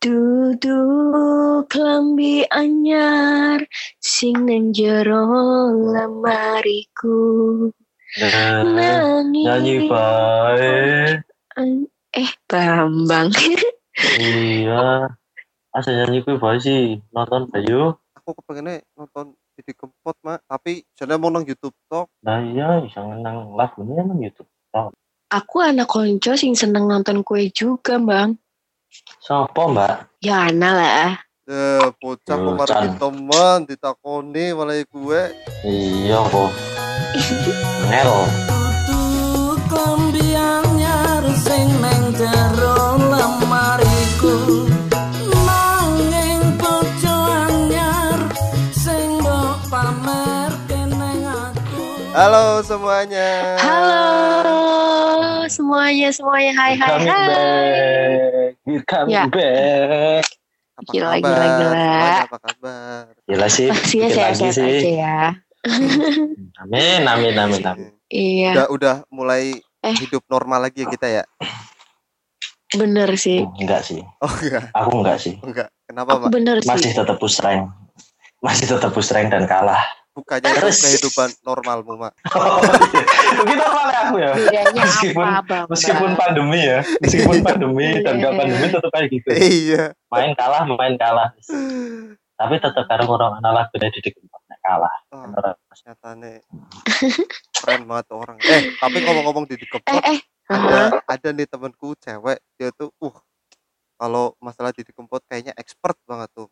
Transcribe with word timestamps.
Duduk 0.00 1.68
klambi 1.68 2.48
anyar 2.48 3.60
sing 4.00 4.48
nang 4.48 4.72
jero 4.72 5.28
lemariku. 5.76 7.68
Nah, 8.16 8.64
Nangis. 8.64 9.44
nyanyi 9.44 9.74
baik. 9.92 11.20
Eh, 12.16 12.32
Bambang. 12.48 13.28
Iya. 14.16 15.12
Asa 15.76 15.92
nyanyi 15.92 16.24
kuwi 16.24 16.40
bae 16.40 16.56
sih. 16.56 16.96
Nonton 17.12 17.52
Bayu. 17.52 17.92
Aku 18.16 18.32
kepengennya 18.40 18.80
nonton 18.96 19.36
Didi 19.52 19.76
Kempot, 19.76 20.16
Mak. 20.24 20.48
Tapi 20.48 20.80
jane 20.96 21.20
mau 21.20 21.28
nang 21.28 21.44
YouTube 21.44 21.76
tok. 21.92 22.08
Nah 22.24 22.40
iya, 22.40 22.80
bisa 22.80 23.04
nang 23.04 23.52
lagunya 23.52 24.00
emang 24.00 24.24
gitu. 24.24 24.48
Aku 25.28 25.60
anak 25.60 25.92
konco 25.92 26.40
sing 26.40 26.56
seneng 26.56 26.88
nonton 26.88 27.20
kue 27.20 27.52
juga, 27.52 28.00
Bang. 28.00 28.40
Sopo 29.20 29.70
mbak? 29.70 30.10
Ya, 30.22 30.50
ana 30.50 30.70
lah. 30.74 31.10
Eh, 31.50 31.86
bocah 31.98 32.38
marani 32.38 32.90
temen 32.98 33.58
ditakoni 33.66 34.54
malah 34.54 34.82
gue. 34.86 35.22
Iya 35.66 36.18
kok. 36.30 36.50
Ngel. 37.90 38.12
Sing 41.40 41.72
jero 42.20 43.00
lemariku 43.00 44.68
Halo 52.10 52.60
semuanya. 52.60 53.56
Halo 53.62 54.69
semuanya, 55.60 56.08
semuanya. 56.08 56.52
Hai, 56.56 56.72
hai, 56.72 56.88
Coming 56.88 57.06
hai. 57.06 57.28
back. 57.28 58.52
You 58.64 58.80
coming 58.88 59.12
Ya. 59.12 59.24
back. 59.28 60.24
Apa 60.80 60.88
Gila, 60.88 61.08
kabar? 61.12 61.20
gila, 61.20 61.44
gila. 61.44 61.76
Semuanya 61.76 62.24
apa 62.24 62.38
kabar? 62.40 63.04
Gila 63.28 63.48
sih. 63.52 63.68
Pastinya 63.68 64.08
sehat-sehat 64.08 64.54
sih. 64.56 64.64
aja 64.64 64.90
ya. 64.96 65.20
Amin, 66.58 67.02
amin, 67.04 67.34
amin, 67.36 67.60
amin. 67.62 67.92
Iya, 68.08 68.50
Udah 68.50 68.66
udah 68.72 68.94
mulai 69.08 69.60
Eh. 69.80 69.96
hidup 69.96 70.24
normal 70.26 70.60
lagi 70.62 70.84
ya 70.84 70.88
kita 70.88 71.06
ya? 71.06 71.24
bener 72.70 73.10
sih. 73.16 73.42
Enggak 73.58 73.82
sih. 73.82 74.00
Oh 74.20 74.30
enggak, 74.30 74.70
Aku 74.72 74.90
enggak 74.96 75.18
sih. 75.18 75.34
enggak. 75.42 75.68
Kenapa, 75.84 76.10
Aku 76.14 76.22
Mak? 76.22 76.30
bener 76.32 76.56
Masih 76.62 76.90
sih. 76.90 76.96
tetap 76.96 77.16
push 77.18 77.42
rank. 77.42 77.66
Masih 78.40 78.64
tetap 78.70 78.94
push 78.94 79.10
rank 79.10 79.28
dan 79.28 79.44
kalah. 79.44 79.82
Bukannya 80.10 80.50
itu 80.50 80.68
kehidupan 80.74 81.28
normalmu, 81.46 81.94
Mak. 81.94 82.12
Begitu 83.40 83.62
malah 83.62 83.98
aku 84.10 84.16
ya. 84.18 84.32
Meskipun- 84.74 85.22
apa, 85.22 85.46
Bang? 85.46 85.66
Meskipun 85.70 86.10
pandemi 86.18 86.60
ya, 86.66 86.82
meskipun 86.98 87.36
pandemi 87.46 87.88
dan 88.02 88.18
Iya. 88.18 88.24
gak 88.26 88.32
pandemi 88.34 88.66
tetap 88.66 88.90
kayak 88.90 89.08
gitu. 89.14 89.28
Iya. 89.30 89.84
Main 90.10 90.32
kalah, 90.34 90.62
main 90.66 90.94
kalah. 90.98 91.28
Tapi 92.34 92.54
tetap 92.58 92.84
karo 92.90 93.04
orang 93.06 93.38
anak 93.38 93.52
lagu 93.54 93.74
dari 93.78 93.92
didik 93.94 94.18
kalah. 94.60 94.94
Oh, 95.10 95.24
Beneran. 95.24 95.56
nyatane 95.80 96.32
keren 97.56 97.82
banget 97.88 98.04
tuh 98.06 98.18
orang. 98.20 98.36
Eh, 98.44 98.62
tapi 98.76 98.96
ngomong-ngomong 99.00 99.44
di 99.48 99.56
Eh, 99.56 99.64
Kempot, 99.66 100.02
eh. 100.04 100.20
ada 100.50 101.00
ada 101.08 101.28
nih 101.32 101.48
temanku 101.48 101.96
cewek, 101.96 102.38
dia 102.60 102.68
tuh 102.76 102.92
uh 103.00 103.16
kalau 103.96 104.32
masalah 104.40 104.72
Didi 104.72 104.92
Kempot 104.96 105.20
kayaknya 105.28 105.52
expert 105.56 105.96
banget 106.08 106.28
tuh. 106.32 106.48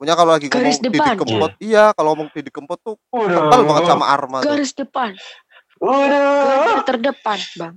Punya 0.00 0.16
kalau 0.16 0.32
lagi 0.32 0.48
ngomong 0.48 0.64
Garis 0.64 0.80
Didi 0.80 0.96
depan. 0.96 1.12
Kempot, 1.20 1.52
iya 1.60 1.92
kalau 1.92 2.16
ngomong 2.16 2.32
Didi 2.32 2.48
Kempot 2.48 2.80
tuh 2.80 2.96
kental 3.12 3.60
banget 3.68 3.84
sama 3.84 4.08
Arma 4.08 4.40
tuh. 4.40 4.48
Garis 4.48 4.72
depan. 4.72 5.12
Waduh. 5.76 6.40
Garis 6.48 6.84
terdepan, 6.88 7.38
Bang. 7.60 7.74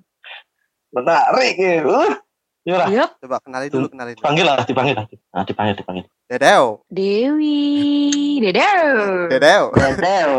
Menarik 0.96 1.56
ya. 1.60 1.84
Uh. 1.84 2.16
Yura, 2.64 2.88
Yup. 2.88 3.20
Coba 3.20 3.44
kenalin 3.44 3.68
dulu, 3.68 3.92
kenalin. 3.92 4.16
dulu. 4.16 4.24
panggil 4.24 4.48
lah, 4.48 4.64
dipanggil 4.64 4.96
lah. 4.96 5.06
Nah, 5.36 5.44
dipanggil, 5.44 5.76
dipanggil. 5.84 6.08
Dedeo, 6.32 6.88
Dewi. 6.88 7.60
Dedeo. 8.40 9.28
Dedeo. 9.28 9.64
Dedeo. 9.76 10.32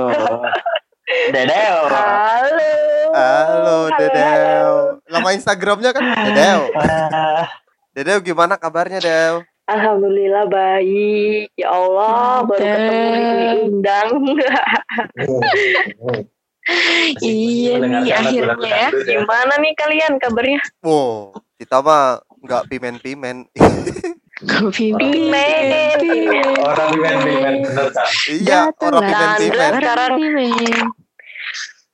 Dedeo. 1.36 1.76
Halo. 1.92 2.72
Halo 3.12 3.78
Dedeo. 4.00 4.72
Nama 5.04 5.28
Instagramnya 5.36 5.92
kan 5.92 6.00
Dedeo. 6.00 6.60
Ah, 6.80 7.44
Dedeo 7.92 8.24
gimana 8.24 8.56
kabarnya 8.56 9.04
Dew? 9.04 9.44
Alhamdulillah 9.64 10.44
baik. 10.46 11.48
Ya 11.56 11.68
Allah, 11.68 12.44
baru 12.44 12.60
ketemu 12.60 13.04
di 13.32 13.46
undang. 13.64 14.08
Iya 17.18 17.72
nih, 17.78 18.08
akhirnya 18.10 18.56
ya. 18.62 18.88
Gimana 18.90 19.52
nih 19.56 19.72
kalian 19.74 20.12
kabarnya? 20.16 20.60
Wow, 20.80 21.32
kita 21.56 21.80
mah 21.80 22.04
nggak 22.40 22.68
pimen-pimen. 22.68 23.48
Kopi 24.34 24.92
Pimen, 24.92 25.64
pimen. 25.96 26.48
Orang 26.58 26.88
pimen 26.92 27.16
pimen 27.22 27.54
bener 27.62 27.88
kan. 27.88 28.08
iya, 28.28 28.60
orang 28.68 29.00
pimen-pimen. 29.38 29.70
Sekarang- 29.72 30.92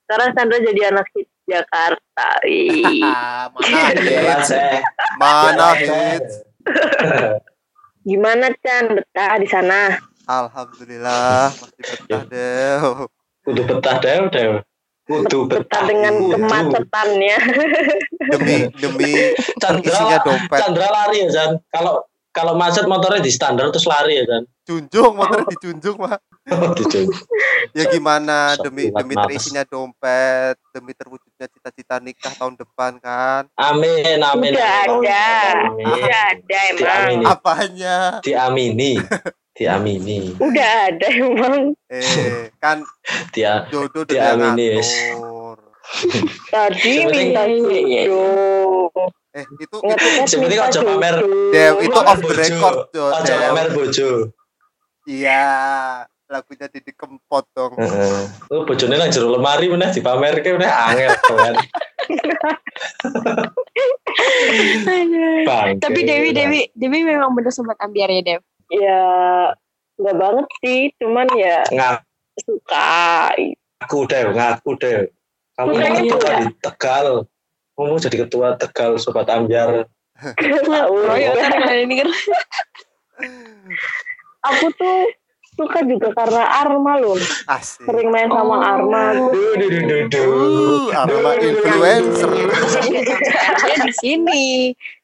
Sekarang 0.00 0.30
Sandra 0.34 0.58
jadi 0.58 0.80
anak 0.90 1.06
hits 1.14 1.30
Jakarta. 1.46 2.28
Ih. 2.42 2.82
mana 2.98 3.94
Gila 3.94 4.34
hits? 4.34 4.48
seh. 4.48 4.82
Mana 5.16 5.68
hits? 5.76 6.34
Gimana 8.00 8.48
Chan 8.64 8.96
betah 8.96 9.36
di 9.36 9.48
sana? 9.48 10.00
Alhamdulillah 10.24 11.52
masih 11.52 11.84
betah 12.06 12.22
Dew. 12.28 12.84
Kudu 13.44 13.62
betah 13.66 13.96
deh, 14.00 14.16
deh. 14.32 14.46
Kudu 15.10 15.50
Betah 15.50 15.82
dengan 15.90 16.14
kemacetannya. 16.30 17.36
Demi 18.30 18.70
demi 18.78 19.34
Chandra, 19.58 20.22
dompet. 20.22 20.58
Chandra 20.62 20.86
lari 20.86 21.26
ya, 21.26 21.28
Jan. 21.34 21.50
Kalau 21.74 22.06
kalau 22.30 22.54
macet 22.54 22.86
motornya 22.86 23.18
di 23.18 23.32
standar 23.34 23.74
terus 23.74 23.90
lari 23.90 24.22
ya, 24.22 24.24
Jan. 24.30 24.46
Junjung 24.62 25.18
motor 25.18 25.42
dijunjung 25.50 25.98
mah. 25.98 26.14
Gitu. 26.50 27.10
Ya 27.76 27.84
gimana 27.86 28.58
demi 28.58 28.90
demi 28.90 29.14
terisinya 29.14 29.62
dompet, 29.62 30.58
demi 30.74 30.90
terwujudnya 30.96 31.46
cita-cita 31.46 32.02
nikah 32.02 32.34
tahun 32.34 32.58
depan 32.58 32.98
kan. 32.98 33.46
Amin, 33.54 34.18
amin. 34.18 34.52
Udah 34.56 34.70
amin. 34.86 35.06
ada. 35.06 35.26
Amin. 35.70 35.86
Udah 35.86 36.20
ada 36.34 36.58
emang. 36.72 36.80
Diamini. 36.80 37.24
Apanya? 37.26 37.96
Diamini. 38.24 38.92
Diamini. 39.58 40.18
Udah 40.40 40.70
ada 40.90 41.06
emang. 41.12 41.76
Eh, 41.86 42.50
kan 42.58 42.82
Dia 43.30 43.70
jodoh 43.70 44.02
Diamini. 44.02 44.82
Tadi 46.50 46.92
minta 47.06 47.44
jodoh. 47.46 48.90
Eh, 49.30 49.46
itu 49.62 49.76
Ngetes 49.78 50.26
Sebenarnya 50.26 50.66
aja 50.66 50.80
pamer. 50.82 51.16
Dew 51.54 51.74
itu 51.86 51.98
off 52.02 52.18
the 52.18 52.34
record 52.34 52.76
Dew. 52.90 53.06
pamer 53.14 53.66
bojo. 53.70 54.10
Iya, 55.08 55.42
lagunya 56.30 56.70
Didi 56.70 56.94
Kempot 56.94 57.44
dong. 57.50 57.74
Heeh. 57.74 58.22
Lu 58.54 58.62
bojone 58.62 58.94
nang 58.94 59.10
jero 59.10 59.34
lemari 59.34 59.66
meneh 59.66 59.90
dipamerke 59.90 60.54
meneh 60.54 60.70
angel 60.70 61.10
kan. 61.18 61.54
Tapi 65.82 66.00
Dewi, 66.06 66.30
Dewi, 66.30 66.70
Dewi 66.72 66.98
memang 67.02 67.34
bener 67.34 67.50
sobat 67.50 67.76
ambiar 67.82 68.08
ya, 68.14 68.22
Dew. 68.22 68.40
Ya 68.70 69.02
nggak 70.00 70.16
banget 70.16 70.46
sih, 70.62 70.94
cuman 71.02 71.26
ya 71.34 71.66
suka. 72.40 73.34
ngaku 73.82 73.98
deh, 74.06 74.22
ngaku 74.30 74.70
deh. 74.78 75.10
Kamu 75.58 75.76
ketua 75.76 76.30
ya? 76.30 76.40
di 76.40 76.46
Tegal. 76.64 77.06
Kamu 77.76 77.84
mau 77.84 78.00
jadi 78.00 78.16
ketua 78.24 78.56
Tegal 78.56 78.96
Sobat 78.96 79.28
Ambiar. 79.28 79.84
Tahu. 80.16 80.96
ya 81.20 81.36
kan 81.36 81.76
ini 81.76 82.00
kan. 82.00 82.08
Aku 84.48 84.72
tuh 84.72 85.04
suka 85.60 85.84
juga 85.84 86.08
karena 86.10 86.42
Arma 86.56 86.96
loh. 86.96 87.20
Asik. 87.46 87.84
Sering 87.84 88.08
main 88.08 88.26
sama 88.26 88.56
Oh. 88.56 88.64
Arma. 88.64 89.02
Duh, 89.12 89.28
duh, 89.28 89.68
duh, 89.68 89.82
duh, 89.84 90.02
duh. 90.08 90.24
Uh, 90.88 90.88
Arma 90.96 91.30
influencer. 91.36 92.30
Dia 93.60 93.76
di 93.84 93.92
sini. 93.94 94.44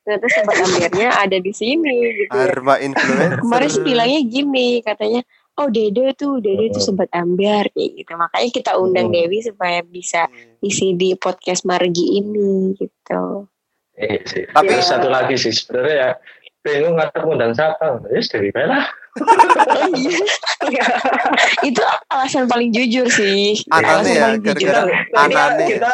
Ternyata 0.00 0.26
sobat 0.30 0.56
ambiernya 0.56 1.08
ada 1.12 1.36
di 1.36 1.52
sini 1.52 1.92
gitu 2.16 2.32
ya. 2.32 2.48
Arma 2.48 2.74
influencer. 2.78 3.42
Kemarin 3.42 3.68
sih 3.68 3.82
bilangnya 3.82 4.20
gini, 4.22 4.68
katanya, 4.80 5.20
oh 5.56 5.68
Dede 5.68 6.14
tuh, 6.14 6.38
Dede 6.38 6.70
tuh 6.70 6.80
sobat 6.80 7.10
ambiar 7.10 7.68
kayak 7.70 7.90
gitu. 8.00 8.12
Makanya 8.14 8.48
kita 8.48 8.70
undang 8.78 9.10
Hmm. 9.10 9.14
Dewi 9.18 9.42
supaya 9.42 9.82
bisa 9.82 10.30
isi 10.62 10.94
di 10.94 11.12
podcast 11.14 11.66
Margi 11.66 12.16
ini 12.16 12.72
gitu. 12.72 13.50
Eh, 13.96 14.20
sih. 14.22 14.44
Tapi- 14.46 14.68
Terus 14.68 14.86
satu 14.86 15.08
lagi 15.08 15.34
sih 15.34 15.50
sebenarnya 15.50 15.96
ya 15.96 16.10
bingung 16.66 16.98
nggak 16.98 17.14
ngundang 17.22 17.54
siapa. 17.54 18.02
Ya 18.10 18.64
lah. 18.66 18.84
Oh 19.70 19.88
iya. 19.94 20.18
Itu 21.62 21.80
alasan 22.10 22.50
paling 22.50 22.74
jujur 22.74 23.06
sih. 23.06 23.62
Anane 23.70 23.86
Alasan 23.86 24.10
ya, 24.10 24.22
paling 24.26 24.42
jujur. 24.42 24.66
gara-gara 24.74 25.22
anane. 25.22 25.66
Kita 25.70 25.92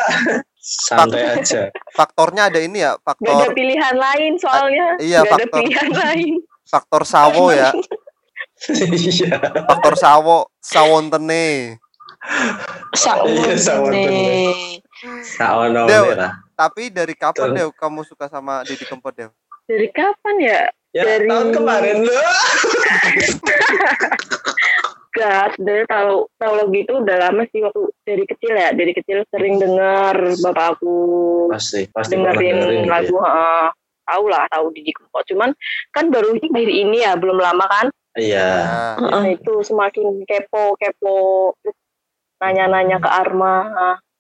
santai 0.59 1.23
aja. 1.37 1.63
Faktornya 1.93 2.49
ada 2.49 2.59
ini 2.65 2.81
ya, 2.81 2.97
Gak 2.97 3.05
ada 3.05 3.13
faktor 3.13 3.51
pilihan 3.53 3.95
lain 3.99 4.33
soalnya. 4.41 4.87
Iya, 4.99 5.19
Gak 5.23 5.29
ada 5.29 5.45
faktor. 5.45 5.59
pilihan 5.61 5.91
lain. 5.93 6.33
faktor 6.65 7.03
sawo 7.05 7.45
ya. 7.53 7.71
Iya. 8.71 9.39
Faktor 9.69 9.95
sawo, 9.99 10.39
sawontene. 10.63 11.77
Iya. 12.95 13.53
Saono 15.27 15.83
Dew. 15.91 16.15
lah. 16.15 16.33
Tapi 16.55 16.95
dari 16.95 17.15
kapan. 17.19 17.59
Dew 17.59 17.75
kamu 17.75 18.07
suka 18.07 18.31
sama 18.31 18.63
Didi 18.63 18.87
Kempot 18.87 19.11
Dew? 19.11 19.31
Dari 19.65 19.89
kapan 19.89 20.37
ya? 20.39 20.61
Ya 20.93 21.03
Dari- 21.07 21.25
tahun 21.25 21.49
kemarin 21.51 21.97
loh. 22.07 22.23
Gak, 25.13 25.55
sebenarnya 25.55 25.87
tahu 25.87 26.25
tahu 26.35 26.53
lagu 26.57 26.73
itu 26.73 26.93
udah 26.95 27.17
lama 27.21 27.45
sih 27.49 27.61
waktu 27.61 27.81
dari 28.03 28.25
kecil 28.25 28.53
ya. 28.53 28.73
Dari 28.73 28.93
kecil 28.93 29.25
sering 29.29 29.61
dengar 29.61 30.17
bapak 30.41 30.77
aku 30.77 30.97
Pasti, 31.49 31.85
pasti 31.89 32.17
dengerin 32.17 32.57
dengerin 32.59 32.89
lagu. 32.89 33.13
gitu 33.13 33.21
ya. 33.21 33.69
tahu 34.03 34.25
lah, 34.27 34.45
tahu 34.49 34.67
Didi 34.73 34.91
Kempot. 34.91 35.25
Cuman 35.25 35.51
kan 35.91 36.09
baru 36.09 36.35
akhir 36.35 36.51
ini 36.69 37.01
ya, 37.01 37.15
belum 37.15 37.39
lama 37.39 37.65
kan. 37.67 37.87
Iya. 38.13 38.51
Nah, 38.99 39.25
itu 39.25 39.63
semakin 39.63 40.25
kepo 40.25 40.77
kepo 40.77 41.17
nanya-nanya 42.37 42.99
ke 42.99 43.09
Arma 43.09 43.55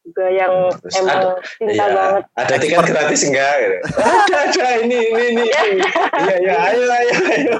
juga 0.03 0.27
yang 0.29 0.53
Terus 0.83 0.95
emang 0.99 1.23
cinta 1.59 1.85
Iya. 1.87 1.95
banget. 1.95 2.23
Ada 2.35 2.55
tiket 2.59 2.85
gratis 2.91 3.23
enggak? 3.23 3.55
Gitu. 3.59 3.79
Ada, 4.03 4.37
ada 4.51 4.67
ini, 4.83 4.99
ini, 4.99 5.23
ini. 5.31 5.45
Iya, 6.23 6.35
iya, 6.43 6.55
ayo, 6.71 6.83
ayo, 6.85 7.15
ayo. 7.31 7.57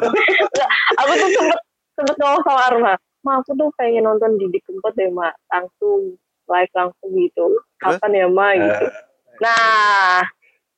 Aku 1.03 1.13
tuh 1.15 1.29
sempet 1.33 1.59
sempet 1.95 2.17
ngomong 2.19 2.43
sama 2.43 2.61
Arma, 2.67 2.93
ma 3.23 3.33
aku 3.39 3.55
tuh 3.55 3.69
pengen 3.79 4.05
nonton 4.05 4.35
Didi 4.37 4.59
Kempot 4.67 4.91
deh 4.95 5.07
ma, 5.09 5.31
langsung 5.55 6.19
live 6.51 6.73
langsung 6.75 7.11
gitu. 7.15 7.47
Kapan 7.79 8.19
ya 8.19 8.27
ma 8.27 8.49
gitu. 8.55 8.87
Nah, 9.39 10.27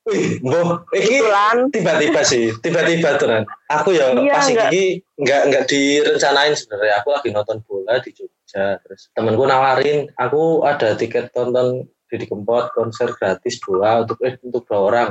Wih, 0.05 0.37
ini 0.37 0.45
kebetulan 0.93 1.57
tiba-tiba 1.73 2.21
sih, 2.21 2.53
tiba-tiba 2.61 3.17
tuh. 3.17 3.41
Aku 3.73 3.97
ya 3.97 4.13
Iya, 4.13 4.37
pas 4.37 4.47
enggak. 4.53 4.69
ini 4.69 5.01
nggak 5.17 5.43
nggak 5.49 5.65
direncanain 5.65 6.53
sebenarnya. 6.53 7.01
Aku 7.01 7.09
lagi 7.17 7.29
nonton 7.33 7.65
bola 7.65 7.97
di 8.05 8.13
Jogja, 8.13 8.77
terus 8.85 9.09
temanku 9.17 9.49
nawarin, 9.49 10.13
aku 10.21 10.61
ada 10.69 10.93
tiket 10.93 11.33
nonton 11.33 11.89
Didi 12.05 12.29
Kempot 12.29 12.77
konser 12.77 13.17
gratis 13.17 13.57
dua 13.65 14.05
untuk 14.05 14.21
eh, 14.21 14.37
untuk 14.45 14.69
dua 14.69 14.81
orang. 14.93 15.11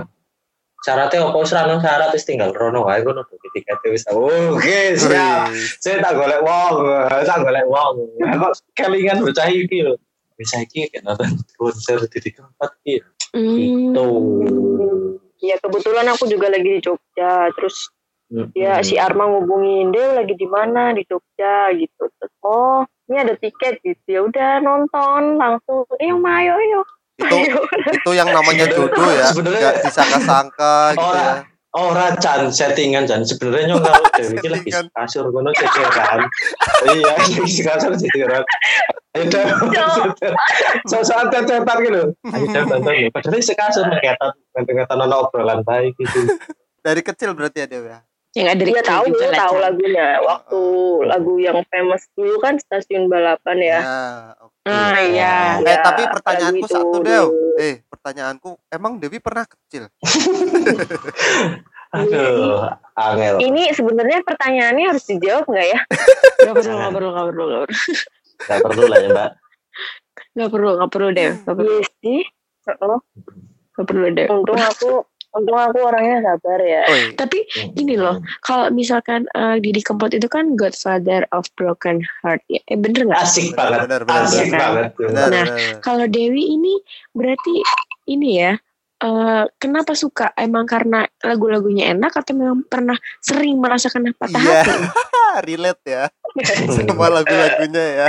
Syaratnya 0.85 1.25
apa 1.25 1.39
sih 1.47 1.55
Rano 1.55 1.75
syarat 1.79 2.11
wis 2.11 2.27
tinggal 2.27 2.51
rono 2.53 2.83
wae 2.85 3.01
ngono 3.01 3.23
tuh 3.25 3.39
tiketnya 3.55 3.89
wis. 3.89 4.03
Oke, 4.11 4.93
siap. 4.93 5.49
Saya 5.79 6.03
tak 6.03 6.19
golek 6.19 6.43
wong, 6.45 6.75
tak 7.07 7.39
golek 7.41 7.65
wong. 7.65 8.13
Kok 8.19 8.53
kelingan 8.77 9.25
bocah 9.25 9.47
iki 9.49 9.79
lho. 9.79 9.97
Bisa 10.37 10.59
iki 10.61 10.91
nonton 11.01 11.39
konser 11.57 12.03
Didi 12.11 12.35
Kempot 12.35 12.71
iki. 12.85 12.99
Hmm. 13.33 13.91
Tuh. 13.91 15.17
ya 15.39 15.59
kebetulan 15.59 16.07
aku 16.07 16.23
juga 16.25 16.47
lagi 16.47 16.69
di 16.69 16.79
Jogja. 16.79 17.49
Terus 17.51 17.91
ya 18.53 18.77
Hmm. 18.77 18.85
si 18.85 18.95
Arma 18.95 19.27
ngubungin 19.27 19.89
dia 19.89 20.15
lagi 20.15 20.33
di 20.33 20.45
mana 20.45 20.93
di 20.93 21.03
Jogja 21.03 21.69
gitu. 21.71 22.07
Terus 22.09 22.33
oh 22.41 22.81
ini 23.05 23.17
ada 23.19 23.33
tiket 23.35 23.81
gitu. 23.81 24.05
Ya 24.07 24.21
udah 24.21 24.51
nonton 24.59 25.35
langsung. 25.35 25.83
Ayo 25.97 26.15
ma, 26.15 26.39
ayo 26.39 26.55
ayo. 26.55 26.81
itu 27.13 27.37
itu 27.93 28.09
yang 28.11 28.25
namanya 28.25 28.65
jodoh 28.65 29.05
ya 29.07 29.29
Sebenarnya- 29.29 29.61
nggak 29.61 29.75
disangka-sangka 29.85 30.97
gitu 30.97 31.13
ya 31.13 31.33
Ora, 31.73 32.13
Chan 32.21 32.53
settingan 32.53 33.09
Chan 33.09 33.25
sebenarnya 33.25 33.73
nyong 33.73 33.81
kalau 33.81 34.05
Dewi 34.21 34.37
iki 34.37 34.49
lagi 34.49 34.69
kasur 34.93 35.33
kono 35.33 35.49
cekeran. 35.57 36.21
iya, 36.93 37.13
lagi 37.17 37.61
kasur 37.65 37.93
cekeran. 37.97 38.45
Ayo 39.17 39.25
dah. 39.29 39.45
Sosokan 40.85 41.33
tetetan 41.33 41.77
gitu. 41.81 42.03
Ayo 42.29 42.45
dah 42.53 42.63
tonton. 42.69 43.09
Padahal 43.09 43.41
isi 43.41 43.53
kasur 43.57 43.89
ngeketan, 43.89 44.29
ngetan 44.53 44.97
ono 45.01 45.15
obrolan 45.25 45.65
baik 45.65 45.97
gitu. 45.97 46.37
dari 46.83 46.99
kecil 46.99 47.31
berarti 47.31 47.63
ya 47.63 47.67
Dew 47.71 47.87
ya 47.87 48.03
Yang 48.33 48.47
ada 48.49 48.63
Dia 48.65 48.81
tahu 48.81 49.03
juga 49.13 49.25
lah, 49.29 49.39
tahu 49.45 49.55
lagunya. 49.61 50.07
Waktu 50.25 50.61
lagu 51.05 51.33
yang 51.37 51.59
famous 51.69 52.09
dulu 52.17 52.41
kan 52.41 52.57
stasiun 52.57 53.05
balapan 53.05 53.57
ya. 53.61 53.79
oke 54.41 54.65
Ah 54.65 54.97
iya. 55.05 55.61
eh 55.61 55.69
Ya, 55.69 55.77
tapi 55.85 56.01
pertanyaanku 56.09 56.65
itu 56.65 56.73
satu 56.73 56.97
Dew 57.05 57.27
eh 57.61 57.85
pertanyaanku 57.85 58.57
emang 58.73 58.97
Dewi 58.97 59.21
pernah 59.21 59.45
kecil 59.45 59.85
Aduh, 61.93 62.73
angel. 62.97 63.37
Ini 63.37 63.69
sebenarnya 63.77 64.25
pertanyaannya 64.25 64.97
harus 64.97 65.05
dijawab 65.05 65.45
nggak 65.45 65.67
ya? 65.69 65.79
Gak 66.41 66.53
perlu, 66.57 66.73
gak 66.73 66.93
perlu, 66.97 67.09
gak 67.13 67.25
perlu, 67.29 67.43
gak 67.45 67.61
perlu. 67.69 67.77
Gak 68.33 68.59
perlu 68.65 68.83
lah 68.89 68.97
ya, 68.97 69.09
Mbak. 69.13 69.29
Gak 70.33 70.49
perlu, 70.49 70.69
gak 70.73 70.89
perlu 70.89 71.07
deh. 71.13 71.31
Gak 71.45 71.53
perlu, 71.53 71.73
Iya 71.77 71.85
sih. 72.01 72.21
Oh, 72.81 72.99
gak 73.77 73.85
perlu 73.85 74.05
deh. 74.09 74.25
untung 74.25 74.57
aku 74.57 75.05
untung 75.33 75.53
aku 75.55 75.79
orangnya 75.79 76.21
sabar 76.23 76.59
ya. 76.59 76.81
oh 76.83 76.95
iya. 76.95 77.11
Tapi 77.15 77.39
ini 77.75 77.93
loh, 77.93 78.17
kalau 78.39 78.69
misalkan 78.69 79.25
eh, 79.29 79.57
Didi 79.57 79.79
Kempot 79.79 80.09
itu 80.09 80.25
kan 80.25 80.53
Godfather 80.53 81.25
of 81.29 81.49
Broken 81.53 81.99
Heart 82.19 82.41
ya. 82.47 82.61
Eh 82.65 82.75
bener 82.75 83.05
nggak? 83.05 83.19
Asik 83.19 83.51
Benar, 83.51 83.57
banget. 83.57 83.79
benar, 83.83 84.01
benar, 84.03 84.21
Asik 84.23 84.47
banget. 84.49 84.85
tuh. 84.93 85.07
benar, 85.07 85.29
Nah. 85.29 85.47
Kalau 85.79 86.05
Dewi 86.05 86.43
ini 86.51 86.73
berarti 87.11 87.55
ini 88.07 88.29
ya. 88.39 88.53
eh, 88.99 89.43
kenapa 89.57 89.91
suka? 89.93 90.31
Emang 90.33 90.63
karena 90.63 91.03
lagu-lagunya 91.19 91.91
enak 91.91 92.13
atau 92.13 92.31
memang 92.31 92.63
pernah 92.63 92.95
sering 93.19 93.57
merasakan 93.57 94.13
patah 94.13 94.39
Iya. 94.39 94.63
hati? 94.63 94.71
relate 95.49 95.83
ya 95.83 96.03
sama 96.77 97.09
lagu-lagunya 97.11 97.83
ya 97.99 98.07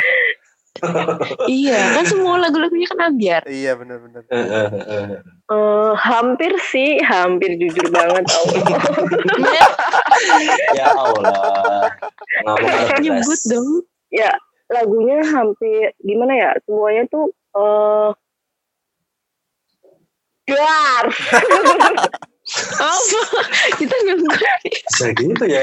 iya, 1.47 1.95
kan 1.95 2.05
semua 2.05 2.35
lagu-lagunya 2.43 2.91
kan 2.91 3.15
ambiar. 3.15 3.43
iya 3.47 3.79
benar-benar 3.79 4.27
Eh, 4.27 4.39
eh, 4.43 4.69
eh. 4.91 5.07
Eh, 5.51 5.93
hampir 5.95 6.51
sih, 6.71 6.99
hampir 7.05 7.55
jujur 7.61 7.87
banget. 7.95 8.25
Allah. 8.27 8.79
Ya 10.75 10.91
Allah. 10.95 11.91
Ada 12.47 12.97
Nyebut 13.03 13.41
dong. 13.51 13.83
ya 14.15 14.31
lagunya 14.71 15.21
hampir 15.27 15.91
gimana 16.03 16.33
ya? 16.35 16.51
Semuanya 16.67 17.03
tuh 17.11 17.31
eh 17.55 18.11
Dar. 20.45 21.05
Apa? 22.75 23.23
Kita 23.79 23.95
nggak 23.95 24.19
Bisa 24.65 25.07
gitu 25.15 25.45
ya. 25.47 25.63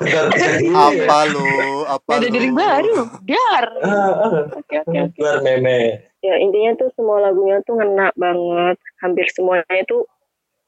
Bisa 0.00 0.48
gitu 0.60 0.72
ya. 0.72 0.92
apa 0.92 1.18
lu 1.32 1.48
apa 1.88 2.10
ada 2.20 2.28
diri 2.28 2.50
baru. 2.52 3.08
Dar. 3.24 3.66
Ah, 3.84 4.12
ah. 4.28 4.32
Oke 4.56 4.74
oke 4.84 4.98
oke. 5.10 5.20
Meme. 5.44 6.04
Ya 6.20 6.36
intinya 6.36 6.76
tuh 6.76 6.92
semua 6.96 7.20
lagunya 7.24 7.64
tuh 7.64 7.80
ngena 7.80 8.12
banget. 8.14 8.76
Hampir 9.00 9.26
semuanya 9.32 9.74
itu 9.80 10.04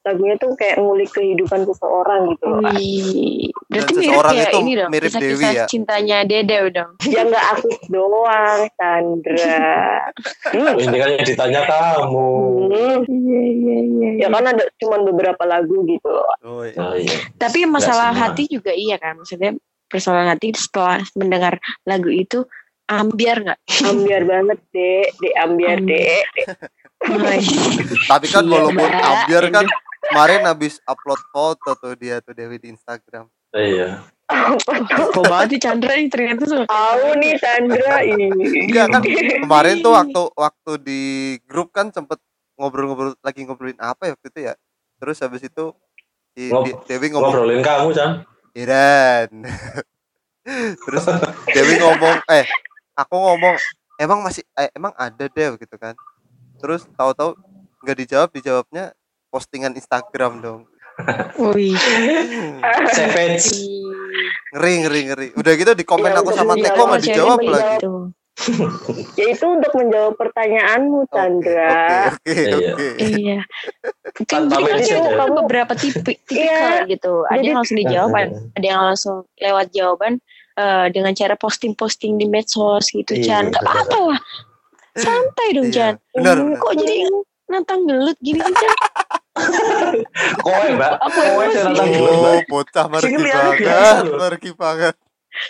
lagunya 0.03 0.35
tuh 0.35 0.51
kayak 0.59 0.83
ngulik 0.83 1.09
kehidupan 1.15 1.63
seseorang 1.63 2.35
gitu 2.35 2.45
loh. 2.51 2.59
Wih, 2.75 3.47
berarti 3.71 3.93
Dan 3.95 3.95
mirip 3.95 4.11
seseorang 4.11 4.33
ya 4.35 4.43
itu 4.43 4.57
ini 4.59 4.73
dong. 4.75 4.89
mirip 4.91 5.07
kisah-kisah 5.07 5.39
Dewi 5.39 5.55
ya? 5.55 5.65
cintanya 5.71 6.17
Dede 6.27 6.57
dong. 6.75 6.91
Ya 7.07 7.21
nggak 7.23 7.45
aku 7.55 7.69
doang, 7.87 8.59
Sandra. 8.75 9.63
Hmm. 10.51 10.75
Ini 10.75 10.97
kan 10.99 11.09
yang 11.15 11.23
ditanya 11.23 11.61
kamu. 11.63 12.29
Hmm. 12.67 12.97
Iya 13.07 13.41
iya 13.47 13.77
iya. 13.79 14.09
Ya 14.23 14.27
kan 14.27 14.43
ada 14.43 14.63
cuman 14.75 14.99
beberapa 15.07 15.43
lagu 15.47 15.87
gitu 15.87 16.09
loh. 16.11 16.27
oh, 16.43 16.67
iya. 16.67 16.77
Oh 16.83 16.95
iya. 16.99 17.17
Tapi 17.39 17.63
masalah 17.63 18.11
hati 18.11 18.51
juga 18.51 18.75
iya 18.75 18.99
kan. 18.99 19.15
Maksudnya 19.23 19.55
persoalan 19.87 20.27
hati 20.35 20.51
setelah 20.51 20.99
mendengar 21.15 21.63
lagu 21.87 22.11
itu 22.11 22.43
ambiar 22.91 23.39
nggak? 23.39 23.59
Ambiar 23.87 24.27
banget, 24.27 24.59
Dek. 24.75 25.07
Dek 25.15 25.33
ambiar. 25.39 25.79
Wah, 27.03 27.35
tapi 28.15 28.27
kan 28.31 28.47
Iya, 28.47 28.51
walaupun 28.63 28.91
ambiar 28.95 29.43
kan 29.51 29.65
kemarin 30.05 30.43
habis 30.43 30.77
upload 30.83 31.21
foto 31.29 31.73
tuh 31.73 31.93
dia 31.93 32.19
tuh 32.19 32.31
Dewi 32.31 32.57
di 32.57 32.69
Instagram 32.69 33.27
Iya. 33.51 34.01
Kok 35.13 35.23
banget 35.23 35.47
sih 35.51 35.61
Chandra 35.61 35.93
nih 35.93 36.09
ternyata 36.09 36.41
suka. 36.43 36.65
Tahu 36.65 37.05
nih 37.15 37.33
Sandra 37.37 38.01
ini. 38.01 38.25
enggak 38.65 38.87
kan 38.89 39.01
kemarin 39.39 39.77
tuh 39.77 39.93
waktu 39.93 40.21
waktu 40.33 40.71
di 40.81 41.01
grup 41.43 41.69
kan 41.69 41.87
sempet 41.87 42.17
ngobrol-ngobrol 42.53 43.13
lagi 43.19 43.45
ngobrolin 43.45 43.77
apa 43.77 44.03
ya 44.03 44.11
waktu 44.13 44.27
itu 44.27 44.39
ya 44.43 44.53
terus 44.97 45.17
habis 45.19 45.41
itu 45.41 45.69
si 46.31 46.49
Ngob- 46.49 46.65
Di- 46.65 46.77
Dewi 46.87 47.07
ngomong 47.09 47.29
Ngobrolin 47.29 47.61
kamu, 47.61 47.89
Chan. 47.91 48.11
Iran 48.53 49.29
terus 50.83 51.03
Dewi 51.47 51.75
ngomong 51.77 52.25
eh 52.27 52.45
aku 52.93 53.15
ngomong 53.15 53.55
emang 53.95 54.19
masih 54.19 54.41
eh, 54.53 54.69
emang 54.71 54.93
ada 54.93 55.25
deh 55.25 55.49
gitu 55.55 55.75
kan 55.77 55.93
terus 56.57 56.89
tahu-tahu 56.91 57.37
nggak 57.81 57.97
dijawab 57.99 58.29
dijawabnya 58.29 58.93
postingan 59.33 59.73
Instagram 59.73 60.39
dong 60.39 60.61
Wih. 61.35 61.73
Savage. 62.87 63.49
ngeri 64.53 64.73
ngeri 64.79 65.01
ngeri 65.03 65.27
udah 65.33 65.53
gitu 65.55 65.73
di 65.73 65.81
komen 65.81 66.05
Ya, 66.07 66.21
aku 66.21 66.29
sama 66.31 66.53
menjawab, 66.53 66.69
Teko 66.69 66.83
nggak 66.85 67.01
dijawab 67.01 67.39
lagi 67.43 67.87
Ya 69.13 69.25
itu 69.29 69.45
untuk 69.45 69.73
menjawab 69.73 70.13
pertanyaanmu, 70.15 71.05
Oke, 71.05 71.13
Sandra. 71.13 72.09
oke 72.09 72.33
oke 72.33 72.87
Iya. 72.97 73.09
Iya. 73.15 73.39
Tanpa 74.25 74.57
mention 74.59 74.99
kan 74.99 75.05
ya. 75.07 75.17
kamu 75.17 75.33
beberapa 75.45 75.73
tipe 75.73 76.01
tipikal 76.01 76.85
gitu. 76.85 77.13
Ada 77.23 77.33
Jadi- 77.35 77.45
yang 77.45 77.57
langsung 77.57 77.77
dijawab, 77.77 78.11
ada 78.51 78.65
yang 78.65 78.81
langsung 78.83 79.15
lewat 79.37 79.67
jawaban 79.71 80.13
eh, 80.53 80.85
dengan 80.89 81.13
cara 81.13 81.33
posting-posting 81.35 82.17
di 82.17 82.25
medsos 82.25 82.89
gitu, 82.89 83.13
Iya, 83.13 83.23
Chan. 83.23 83.43
Gak 83.49 83.63
apa-apa 83.63 83.97
lah. 84.13 84.19
Santai 84.99 85.47
dong, 85.53 85.69
Iya, 85.69 85.73
Chan. 85.73 85.93
benar 86.11 86.35
Hmm, 86.35 86.45
benar 86.47 86.59
Kok 86.59 86.73
jadi 86.75 86.95
nantang 87.47 87.81
gelut 87.85 88.17
gini 88.19 88.37
sih, 88.39 88.53
Chan? 88.55 88.73
Kowe, 90.45 90.67
Mbak. 90.77 90.93
Kowe 91.01 91.45
dulu, 91.49 91.81
Mbak. 91.81 92.13
oh 92.13 92.39
bocah 92.49 92.85
marki 92.85 94.51
banget 94.53 94.95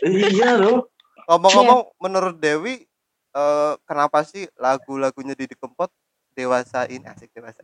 Iya 0.08 0.56
loh. 0.56 0.88
ngomong-ngomong 1.28 1.92
menurut 2.00 2.36
Dewi 2.40 2.88
eh, 3.32 3.74
kenapa 3.84 4.24
sih 4.24 4.48
lagu-lagunya 4.56 5.36
Didi 5.36 5.56
Kempot 5.56 5.92
dewasa 6.32 6.88
ini 6.88 7.04
asik 7.08 7.32
dewasa 7.36 7.62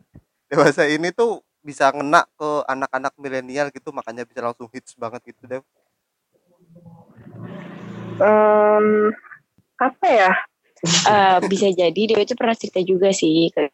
dewasa 0.48 0.82
ini 0.88 1.08
tuh 1.12 1.40
bisa 1.60 1.92
ngena 1.92 2.24
ke 2.36 2.50
anak-anak 2.68 3.12
milenial 3.20 3.68
gitu 3.68 3.92
makanya 3.92 4.24
bisa 4.24 4.40
langsung 4.40 4.68
hits 4.72 4.96
banget 4.96 5.32
gitu 5.32 5.44
Dev 5.44 5.64
Em, 8.20 8.86
apa 9.76 10.06
ya? 10.08 10.32
Eh, 10.80 11.38
bisa 11.44 11.68
jadi 11.68 11.92
dia 12.08 12.16
itu 12.24 12.32
pernah 12.32 12.56
cerita 12.56 12.80
juga 12.80 13.12
sih 13.12 13.52
ke 13.52 13.68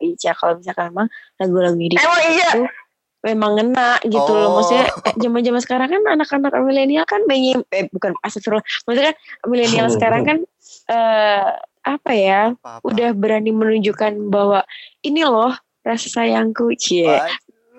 Ica 0.00 0.32
kalau 0.34 0.58
misalkan 0.58 0.90
emang 0.90 1.08
lagu-lagu 1.36 1.76
di 1.76 1.96
Emang 2.00 2.20
iya. 2.32 2.50
itu 2.56 2.62
memang 3.20 3.52
ngena 3.56 4.00
gitu 4.04 4.32
loh. 4.32 4.48
Oh. 4.48 4.52
maksudnya 4.60 4.88
eh, 4.88 5.14
zaman-zaman 5.20 5.60
sekarang 5.60 5.88
kan 5.92 6.02
anak-anak 6.08 6.52
milenial 6.64 7.04
kan 7.04 7.20
pengen 7.28 7.60
eh 7.72 7.86
bukan 7.92 8.16
astagfirullah. 8.24 8.64
Maksudnya 8.88 9.12
kan 9.12 9.16
milenial 9.48 9.88
sekarang 9.96 10.22
kan 10.24 10.38
eh 10.88 11.48
apa 11.80 12.12
ya 12.12 12.52
apa-apa. 12.56 12.84
udah 12.84 13.10
berani 13.16 13.52
menunjukkan 13.52 14.28
bahwa 14.28 14.64
ini 15.04 15.24
loh 15.24 15.52
rasa 15.84 16.08
sayangku 16.08 16.72
cie. 16.76 17.08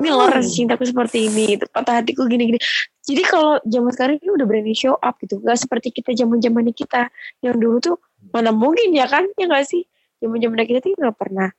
Ini 0.02 0.10
loh 0.10 0.30
rasa 0.30 0.50
cintaku 0.50 0.90
seperti 0.90 1.30
ini 1.30 1.58
itu 1.58 1.66
patah 1.70 2.02
hatiku 2.02 2.26
gini-gini. 2.26 2.58
Jadi 3.02 3.22
kalau 3.26 3.58
zaman 3.66 3.92
sekarang 3.94 4.16
ini 4.22 4.30
udah 4.34 4.46
berani 4.46 4.74
show 4.74 4.98
up 4.98 5.18
gitu. 5.22 5.42
Nggak 5.42 5.58
seperti 5.62 5.94
kita 5.94 6.14
zaman 6.14 6.42
zamannya 6.42 6.74
kita. 6.74 7.10
Yang 7.42 7.56
dulu 7.58 7.78
tuh 7.82 7.96
mana 8.34 8.54
mungkin 8.54 8.94
ya 8.94 9.06
kan 9.10 9.30
ya 9.38 9.46
nggak 9.50 9.66
sih? 9.66 9.86
Zaman 10.22 10.38
zamannya 10.38 10.66
kita 10.70 10.80
tuh 10.86 10.98
nggak 10.98 11.18
pernah 11.18 11.50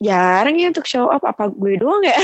jarang 0.00 0.56
ya 0.56 0.72
untuk 0.72 0.84
show 0.84 1.06
up 1.06 1.20
apa 1.20 1.46
gue 1.46 1.76
doang 1.76 2.00
ya 2.00 2.16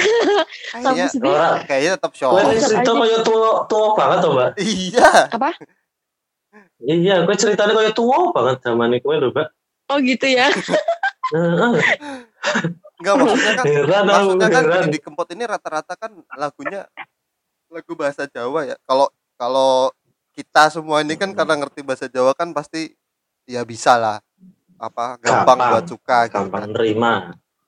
kayaknya 0.72 1.06
Sama 1.06 1.28
Orang 1.28 1.60
kayaknya 1.64 1.90
tetap 2.00 2.12
show 2.12 2.32
Kowe 2.32 2.40
tetep 2.42 2.60
cerita 2.64 2.80
aja. 2.82 2.96
kaya 2.96 3.18
tua 3.20 3.48
tua 3.64 3.86
banget 3.92 4.18
to, 4.18 4.28
Mbak. 4.32 4.50
iya 4.58 5.10
apa 5.28 5.50
Iya, 6.78 7.14
kowe 7.22 7.34
ceritanya 7.34 7.72
kaya 7.72 7.92
tua 7.92 8.18
banget 8.32 8.56
zaman 8.62 8.96
kowe 8.98 9.14
lho, 9.14 9.28
Mbak. 9.28 9.48
oh 9.86 9.98
gitu 10.00 10.26
ya 10.26 10.48
Heeh. 11.26 11.72
Enggak 12.96 13.14
maksudnya 13.14 13.52
kan 13.52 13.64
Heran 13.66 14.04
maksudnya 14.06 14.48
kan 14.48 14.62
heran. 14.64 14.88
di 14.88 14.98
Kempot 14.98 15.28
ini 15.28 15.44
rata-rata 15.44 15.92
kan 15.94 16.10
lagunya 16.32 16.86
lagu 17.66 17.92
bahasa 17.92 18.24
Jawa 18.24 18.62
ya. 18.64 18.76
Kalau 18.82 19.10
kalau 19.34 19.90
kita 20.32 20.70
semua 20.70 21.02
ini 21.02 21.12
kan 21.12 21.34
karena 21.34 21.58
ngerti 21.58 21.82
bahasa 21.82 22.06
Jawa 22.06 22.32
kan 22.32 22.54
pasti 22.54 22.94
ya 23.44 23.66
bisa 23.66 23.98
lah 23.98 24.16
apa 24.78 25.18
gampang, 25.18 25.44
Gampang. 25.50 25.70
buat 25.74 25.86
suka 25.86 26.18
gitu 26.24 26.34
Gampang 26.40 26.62
kan. 26.62 26.70
nerima. 26.72 27.12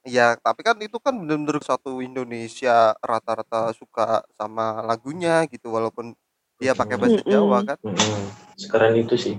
Iya, 0.08 0.40
tapi 0.40 0.64
kan 0.64 0.80
itu 0.80 0.96
kan 0.96 1.12
bener-bener 1.12 1.60
satu 1.60 2.00
Indonesia 2.00 2.96
rata-rata 3.04 3.76
suka 3.76 4.24
sama 4.32 4.80
lagunya 4.80 5.44
gitu 5.52 5.68
walaupun 5.68 6.16
dia 6.56 6.72
pakai 6.72 6.96
bahasa 6.96 7.20
Mm-mm. 7.20 7.28
Jawa 7.28 7.58
kan. 7.68 7.76
Heeh. 7.84 8.20
Sekarang 8.56 8.96
itu 8.96 9.14
sih 9.20 9.36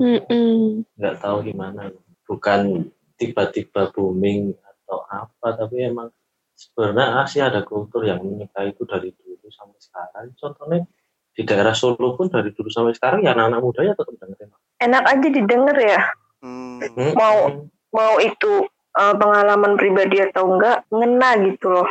Mm-mm. 0.00 0.88
nggak 0.96 1.16
tahu 1.20 1.44
gimana. 1.44 1.92
Bukan 2.24 2.88
tiba-tiba 3.20 3.92
booming 3.92 4.56
atau 4.64 5.04
apa, 5.06 5.52
tapi 5.54 5.84
emang 5.84 6.08
sebenarnya 6.56 7.28
sih 7.28 7.44
ada 7.44 7.60
kultur 7.62 8.08
yang 8.08 8.24
menyukai 8.24 8.72
itu 8.72 8.88
dari 8.88 9.12
dulu 9.12 9.46
sampai 9.52 9.78
sekarang. 9.78 10.32
Contohnya 10.40 10.88
di 11.32 11.42
daerah 11.44 11.76
Solo 11.76 12.16
pun 12.16 12.32
dari 12.32 12.48
dulu 12.56 12.72
sampai 12.72 12.96
sekarang 12.96 13.20
ya 13.20 13.36
anak-anak 13.36 13.60
muda 13.60 13.80
ya 13.84 13.92
tetap 13.92 14.16
dengerin. 14.16 14.48
Enak 14.80 15.04
aja 15.04 15.28
didengar 15.28 15.76
ya. 15.76 16.00
Hmm. 16.40 16.80
Mau- 17.12 17.68
Mau 17.92 18.16
itu 18.24 18.64
eh, 18.98 19.14
pengalaman 19.16 19.74
pribadi 19.80 20.20
atau 20.20 20.56
enggak, 20.56 20.84
ngena 20.92 21.30
gitu 21.48 21.68
loh. 21.72 21.88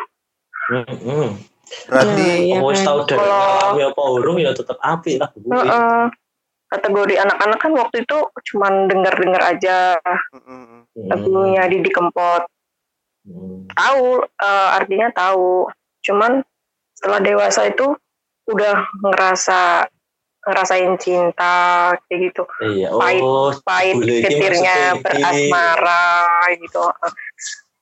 Hmm. 0.72 1.36
berarti 1.88 2.52
Oh, 2.60 2.68
kan? 2.68 2.84
tahu 2.84 3.00
dari 3.08 3.82
apa 3.88 4.02
urung 4.12 4.38
ya 4.40 4.52
tetap 4.52 4.76
api 4.84 5.16
lah. 5.16 5.32
Bu. 5.36 5.56
Heeh. 5.56 6.12
Kategori 6.72 7.16
anak-anak 7.20 7.60
kan 7.60 7.72
waktu 7.76 8.08
itu 8.08 8.18
cuman 8.32 8.88
dengar-dengar 8.88 9.44
aja 9.44 10.00
mm, 10.32 10.40
mm, 10.40 10.48
mm. 10.48 10.82
Hmm. 10.96 11.08
lagunya 11.12 11.64
Didi 11.68 11.92
Kempot. 11.92 12.48
Hmm. 13.28 13.68
Tahu 13.72 14.24
eh, 14.24 14.70
artinya 14.76 15.08
tahu. 15.12 15.68
Cuman 16.04 16.44
setelah 16.96 17.20
dewasa 17.20 17.68
itu 17.68 17.92
udah 18.48 18.76
ngerasa 19.04 19.88
ngerasain 20.42 20.94
cinta 20.98 21.94
kayak 22.10 22.20
gitu. 22.34 22.44
Iya, 22.66 22.90
Pahit- 22.98 23.22
oh, 23.24 23.54
Pahit 23.62 23.96
ini 24.02 24.26
getirnya 24.26 24.98
berasmara 24.98 26.50
gitu. 26.58 26.84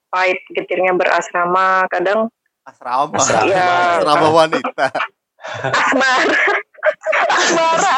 Pahit 0.10 0.40
getirnya 0.52 0.92
berasrama, 0.98 1.86
kadang 1.88 2.28
asrama. 2.68 3.16
Asrama. 3.16 3.46
Iya. 3.48 3.68
Asrama 4.04 4.28
wanita. 4.34 4.88
asmara. 7.32 7.96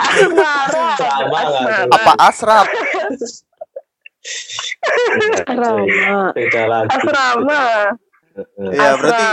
asmara. 0.00 0.80
Asrama 0.80 1.38
nggak 1.44 1.84
tuh? 1.90 1.96
Apa 1.98 2.12
asrap? 2.24 2.66
Rama. 5.48 6.32
Beda 6.36 6.62
lagi. 6.68 6.88
Asrama. 6.92 7.62
Iya, 8.56 8.94
berarti 8.94 9.24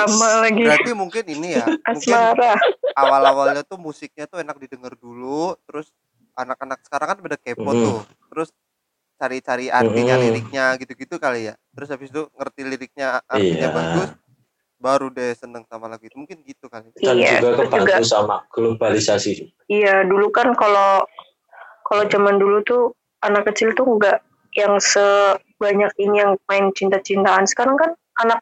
lagi. 0.42 0.62
berarti 0.66 0.92
mungkin 0.94 1.24
ini 1.28 1.48
ya. 1.56 1.66
Mungkin 1.94 2.14
Asmara. 2.18 2.54
awal-awalnya 2.94 3.62
tuh 3.62 3.78
musiknya 3.78 4.26
tuh 4.26 4.42
enak 4.42 4.58
didengar 4.58 4.98
dulu, 4.98 5.54
terus 5.70 5.94
anak-anak 6.34 6.82
sekarang 6.82 7.08
kan 7.14 7.18
pada 7.22 7.38
kepo 7.38 7.66
Mm. 7.68 7.78
tuh. 7.78 8.00
Terus 8.34 8.50
cari-cari 9.18 9.70
artinya 9.70 10.16
Mm. 10.18 10.22
liriknya 10.24 10.66
gitu-gitu 10.78 11.18
kali 11.18 11.50
ya. 11.50 11.54
Terus 11.74 11.90
habis 11.90 12.10
itu 12.10 12.26
ngerti 12.34 12.62
liriknya 12.64 13.22
artinya 13.26 13.70
Iya. 13.70 13.74
bagus, 13.74 14.10
baru 14.78 15.08
deh 15.10 15.32
seneng 15.34 15.66
sama 15.66 15.86
lagu 15.88 16.06
itu. 16.06 16.18
Mungkin 16.18 16.42
gitu 16.42 16.66
kali. 16.66 16.90
Dan 16.94 17.18
Iya, 17.18 17.42
juga 17.42 17.66
kebantu 17.66 17.86
juga- 17.86 18.02
sama 18.02 18.38
globalisasi. 18.50 19.54
Iya, 19.68 20.06
dulu 20.06 20.30
kan 20.30 20.54
kalau 20.54 21.06
kalau 21.84 22.04
zaman 22.06 22.36
dulu 22.36 22.60
tuh 22.62 22.84
anak 23.22 23.48
kecil 23.48 23.72
tuh 23.72 23.88
enggak 23.88 24.20
yang 24.54 24.76
sebanyak 24.78 25.94
ini 25.98 26.20
yang 26.20 26.34
main 26.46 26.74
cinta-cintaan. 26.74 27.46
Sekarang 27.46 27.78
kan 27.78 27.94
anak 28.18 28.42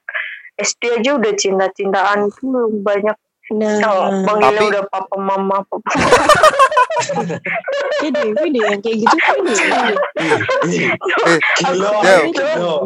SD 0.55 0.81
aja 1.01 1.19
udah 1.19 1.33
cinta-cintaan 1.35 2.31
tuh 2.31 2.71
banyak. 2.79 3.15
Nah, 3.53 3.77
yang 3.77 4.25
panggilnya 4.25 4.57
Tapi- 4.57 4.71
udah 4.73 4.83
papa 4.89 5.15
mama 5.21 5.61
papa. 5.69 5.85
Dewi 8.05 8.47
deh 8.55 8.61
yang 8.63 8.79
kayak 8.81 8.97
gitu 9.03 9.17
kan. 9.19 9.37
Dew. 10.65 10.93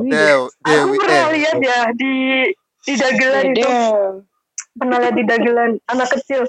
Dew, 0.03 0.39
Aku 0.65 0.93
pernah 0.97 1.23
eh, 1.29 1.33
lihat 1.39 1.57
ya 1.61 1.79
di 1.93 2.13
di 2.83 2.93
dagelan 2.97 3.45
itu. 3.53 3.63
Dew. 3.63 4.23
pernah 4.79 4.97
lihat 5.03 5.15
di 5.15 5.23
dagelan 5.27 5.71
anak 5.91 6.09
kecil. 6.15 6.47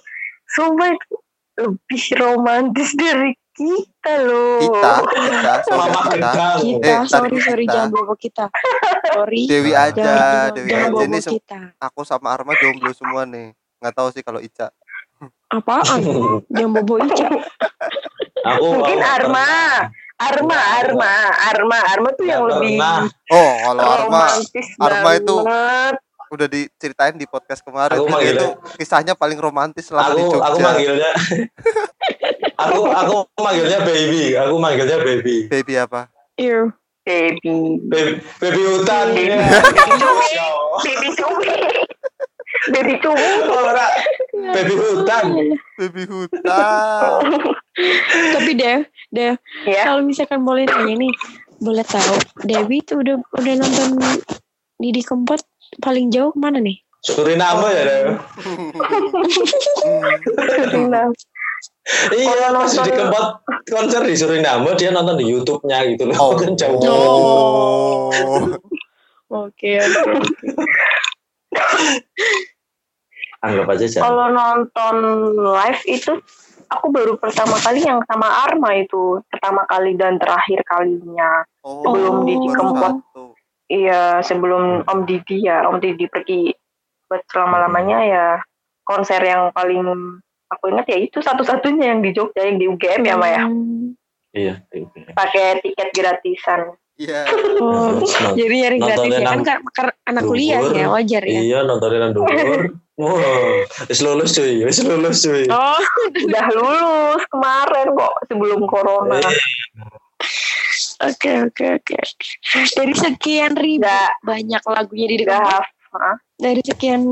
Sumpah 0.54 0.94
itu 0.94 1.14
lebih 1.60 2.02
romantis 2.18 2.90
dari 2.96 3.34
kita 3.60 4.12
loh. 4.24 4.56
kita, 4.58 4.92
kita, 5.04 5.52
Mama 5.76 6.00
kita. 6.08 6.30
Kita, 6.56 6.88
Eh, 6.88 7.00
sorry 7.04 7.36
sorry 7.38 7.64
kita. 7.64 7.74
jangan 7.76 7.88
bawa 7.92 8.14
kita. 8.16 8.44
Sorry. 9.10 9.42
Dewi 9.44 9.72
aja, 9.72 9.92
Jangan, 9.92 10.48
Dewi 10.56 10.68
jangan 10.70 10.88
aja. 10.90 11.04
Ini 11.04 11.18
kita. 11.20 11.58
aku 11.76 12.00
sama 12.02 12.32
Arma 12.32 12.56
jomblo 12.56 12.88
semua 12.90 13.22
nih. 13.22 13.52
Nggak 13.78 13.94
tahu 13.94 14.08
sih 14.10 14.22
kalau 14.22 14.40
Ica. 14.40 14.72
Apaan? 15.46 16.00
Jangan 16.56 16.72
bawa 16.80 16.98
Ica. 17.04 17.28
Aku 18.48 18.64
Mungkin 18.74 18.98
aku 18.98 19.12
Arma. 19.12 19.48
Arma, 20.16 20.58
Arma, 20.78 21.12
Arma, 21.46 21.78
Arma 21.86 22.08
tuh 22.12 22.24
yang 22.24 22.44
lebih. 22.44 22.76
Oh, 23.30 23.52
kalau 23.62 23.80
Arma 23.82 24.28
romantis 24.28 24.66
Arma 24.76 25.10
itu 25.16 25.32
banget. 25.40 25.94
udah 26.30 26.46
diceritain 26.46 27.16
di 27.16 27.24
podcast 27.24 27.60
kemarin. 27.60 27.96
Aku 27.98 28.06
itu 28.16 28.46
kisahnya 28.76 29.12
paling 29.12 29.36
romantis 29.36 29.88
selama 29.88 30.12
di 30.12 30.20
Aku 30.20 30.30
Jogja. 30.30 30.46
aku 30.46 30.56
manggilnya 30.60 31.10
aku 32.60 32.80
aku 32.88 33.14
manggilnya 33.40 33.80
baby. 33.82 34.36
Aku 34.36 34.54
manggilnya 34.60 34.98
baby. 35.00 35.48
Baby 35.48 35.74
apa? 35.80 36.12
Ew. 36.36 36.68
Baby. 37.00 37.80
Baby, 37.88 38.12
baby 38.38 38.60
hutan. 38.68 39.06
Baby. 39.16 39.32
ya. 40.36 40.46
Baby 40.84 41.08
cumi. 41.16 41.48
Baby 42.70 42.94
cumi. 43.00 43.28
Ora, 43.48 43.86
baby 44.52 44.74
hutan. 44.76 45.24
Baby 45.80 46.02
hutan. 46.06 47.10
Tapi 48.36 48.50
Dev, 48.52 48.84
Dev, 49.08 49.40
Ya. 49.64 49.88
kalau 49.88 50.04
misalkan 50.04 50.44
boleh 50.44 50.68
nanya 50.68 50.94
nih, 51.00 51.12
boleh 51.58 51.84
tahu 51.88 52.20
Dewi 52.44 52.84
tuh 52.84 53.00
udah 53.00 53.16
udah 53.40 53.54
nonton 53.56 53.96
Didi 54.76 55.00
Kempot 55.00 55.40
paling 55.80 56.12
jauh 56.12 56.32
ke 56.32 56.38
mana 56.38 56.60
nih? 56.60 56.76
Suriname 57.00 57.68
ya, 57.72 57.82
Dew. 57.88 58.12
Suriname. 60.68 61.16
Iya, 62.10 62.54
pas 62.54 62.70
nonton- 62.70 62.86
di 62.86 62.92
Kempot 62.94 63.26
konser 63.66 64.02
di 64.06 64.14
Suriname 64.14 64.70
dia 64.78 64.90
nonton 64.94 65.18
di 65.18 65.26
YouTube-nya 65.26 65.78
gitu 65.90 66.06
loh. 66.08 66.16
Oh. 66.16 66.32
Kan 66.38 66.54
jauh. 66.54 66.78
Oh. 66.80 68.10
Oke, 69.30 69.78
oke. 69.78 70.10
Anggap 73.40 73.66
aja 73.72 73.86
jangan. 73.88 74.04
Kalau 74.04 74.26
nonton 74.30 74.94
live 75.40 75.82
itu 75.88 76.12
aku 76.68 76.86
baru 76.92 77.16
pertama 77.16 77.56
kali 77.56 77.82
yang 77.82 78.04
sama 78.04 78.28
Arma 78.44 78.76
itu 78.76 79.18
pertama 79.32 79.64
kali 79.64 79.96
dan 79.96 80.20
terakhir 80.20 80.60
kalinya. 80.68 81.42
Oh, 81.64 81.82
Sebelum 81.88 82.28
Didi 82.28 82.46
baru 82.52 82.58
Kempot. 82.60 82.92
satu. 83.00 83.24
Iya 83.70 84.18
sebelum 84.26 84.82
Om 84.82 85.00
Didi 85.06 85.46
ya 85.46 85.62
Om 85.70 85.78
Didi 85.78 86.10
pergi 86.10 86.50
buat 87.06 87.22
selama 87.30 87.66
lamanya 87.66 87.98
ya 88.02 88.26
konser 88.82 89.22
yang 89.22 89.54
paling 89.54 89.86
aku 90.50 90.64
ingat 90.68 90.86
ya 90.86 90.98
itu 91.00 91.18
satu-satunya 91.18 91.84
yang 91.88 92.00
di 92.00 92.10
Jogja 92.10 92.42
yang 92.42 92.56
di 92.56 92.66
UGM 92.66 93.02
ya 93.02 93.14
Maya 93.14 93.42
Hmm. 93.42 93.94
Iya, 94.30 94.62
oke. 94.64 95.10
pakai 95.10 95.58
tiket 95.58 95.90
gratisan. 95.90 96.74
Iya. 96.94 97.26
Oh, 97.60 97.98
jadi 98.32 98.54
nyari 98.56 98.78
gratis 98.78 99.10
ya 99.10 99.20
kan 99.20 99.36
nang- 99.36 99.44
kar- 99.44 99.64
kar- 99.72 99.98
anak 100.04 100.22
kuliah 100.22 100.60
ya 100.66 100.86
wajar 100.88 101.22
ya. 101.22 101.40
Iya 101.40 101.58
nontonin 101.62 102.12
dhuwur. 102.12 102.62
Wah, 103.00 103.64
wis 103.86 104.00
lulus 104.00 104.32
cuy, 104.32 104.60
wis 104.60 104.78
lulus 104.80 105.24
cuy. 105.24 105.48
Oh, 105.48 105.80
Udah 106.20 106.46
lulus 106.50 107.22
kemarin 107.26 107.86
kok 107.90 108.14
sebelum 108.26 108.60
corona. 108.64 109.16
Eh, 109.18 109.36
oke 111.02 111.30
oke 111.48 111.64
oke. 111.74 111.96
Dari 112.70 112.94
sekian 112.94 113.56
ribu 113.56 113.82
Nggak 113.82 114.10
banyak 114.20 114.62
lagunya 114.64 115.06
di 115.08 115.16
dekat 115.18 115.40
hafal. 115.40 116.14
dari 116.36 116.60
sekian 116.60 117.02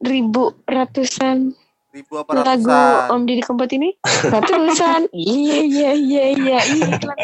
ribu 0.00 0.44
ratusan 0.64 1.50
Ribu 1.88 2.20
apa 2.20 2.30
lagu 2.36 2.44
ratusan? 2.68 3.08
Om 3.08 3.20
Didi 3.24 3.42
Kempot 3.42 3.70
ini 3.72 3.90
ratusan 4.28 5.08
iya 5.16 5.58
iya 5.64 5.90
iya 5.96 6.24
iya 6.36 6.58
iya 6.60 6.86
iklan 6.94 7.18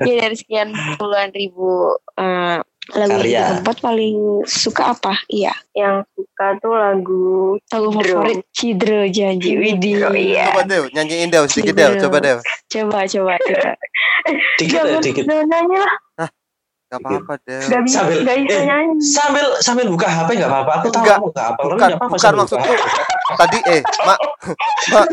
ya 0.00 0.14
dari 0.18 0.36
sekian 0.36 0.68
puluhan 0.96 1.32
ribu 1.32 1.96
eh, 2.16 2.58
lagu 2.90 3.18
Didi. 3.18 3.32
Kempot 3.38 3.76
paling 3.80 4.16
suka 4.44 4.92
apa 4.92 5.14
iya 5.28 5.56
Yang 5.72 6.04
suka 6.12 6.46
tuh 6.60 6.74
lagu 6.74 7.24
lagu 7.70 7.88
favorit 7.92 8.44
Cidro 8.52 9.08
Janji 9.08 9.56
Cidro, 9.56 10.10
iya. 10.12 10.52
Coba 10.52 10.62
Dew, 10.66 10.84
nyanyiin 10.92 11.30
Dew 11.30 11.44
sedikit 11.46 11.74
Cidro. 11.76 11.96
coba 12.08 12.18
Dew. 12.20 12.38
coba 12.68 12.98
coba 13.06 13.32
coba 13.40 13.72
dikit 14.60 14.74
Jangan 14.76 15.00
dikit. 15.00 15.24
nyanyi 15.24 15.76
lah, 15.80 15.94
Gak 16.90 16.98
apa-apa 17.00 17.34
Dew. 17.46 17.62
nggak 17.70 17.82
bisa, 17.86 17.98
Sambil- 18.02 18.22
nggak 18.26 18.36
bisa 18.42 18.58
eh, 18.58 18.66
nyanyi. 18.66 18.94
Sambil 18.98 19.46
sambil 19.62 19.86
buka 19.86 20.10
HP 20.10 20.28
nggak 20.34 20.50
apa-apa. 20.50 20.72
Aku 20.74 20.86
tahu 20.90 21.02
Enggak, 21.06 21.16
kamu 21.16 21.28
nggak 21.30 21.46
apa. 21.46 21.60
Bukan, 21.62 21.76
Nggak 21.78 21.90
apa-apa 21.94 22.14
bukan 22.18 22.32
maksudku. 22.34 22.72
Tadi 23.40 23.58
eh, 23.62 23.80
Mak, 24.02 24.18
Mak, 24.90 25.06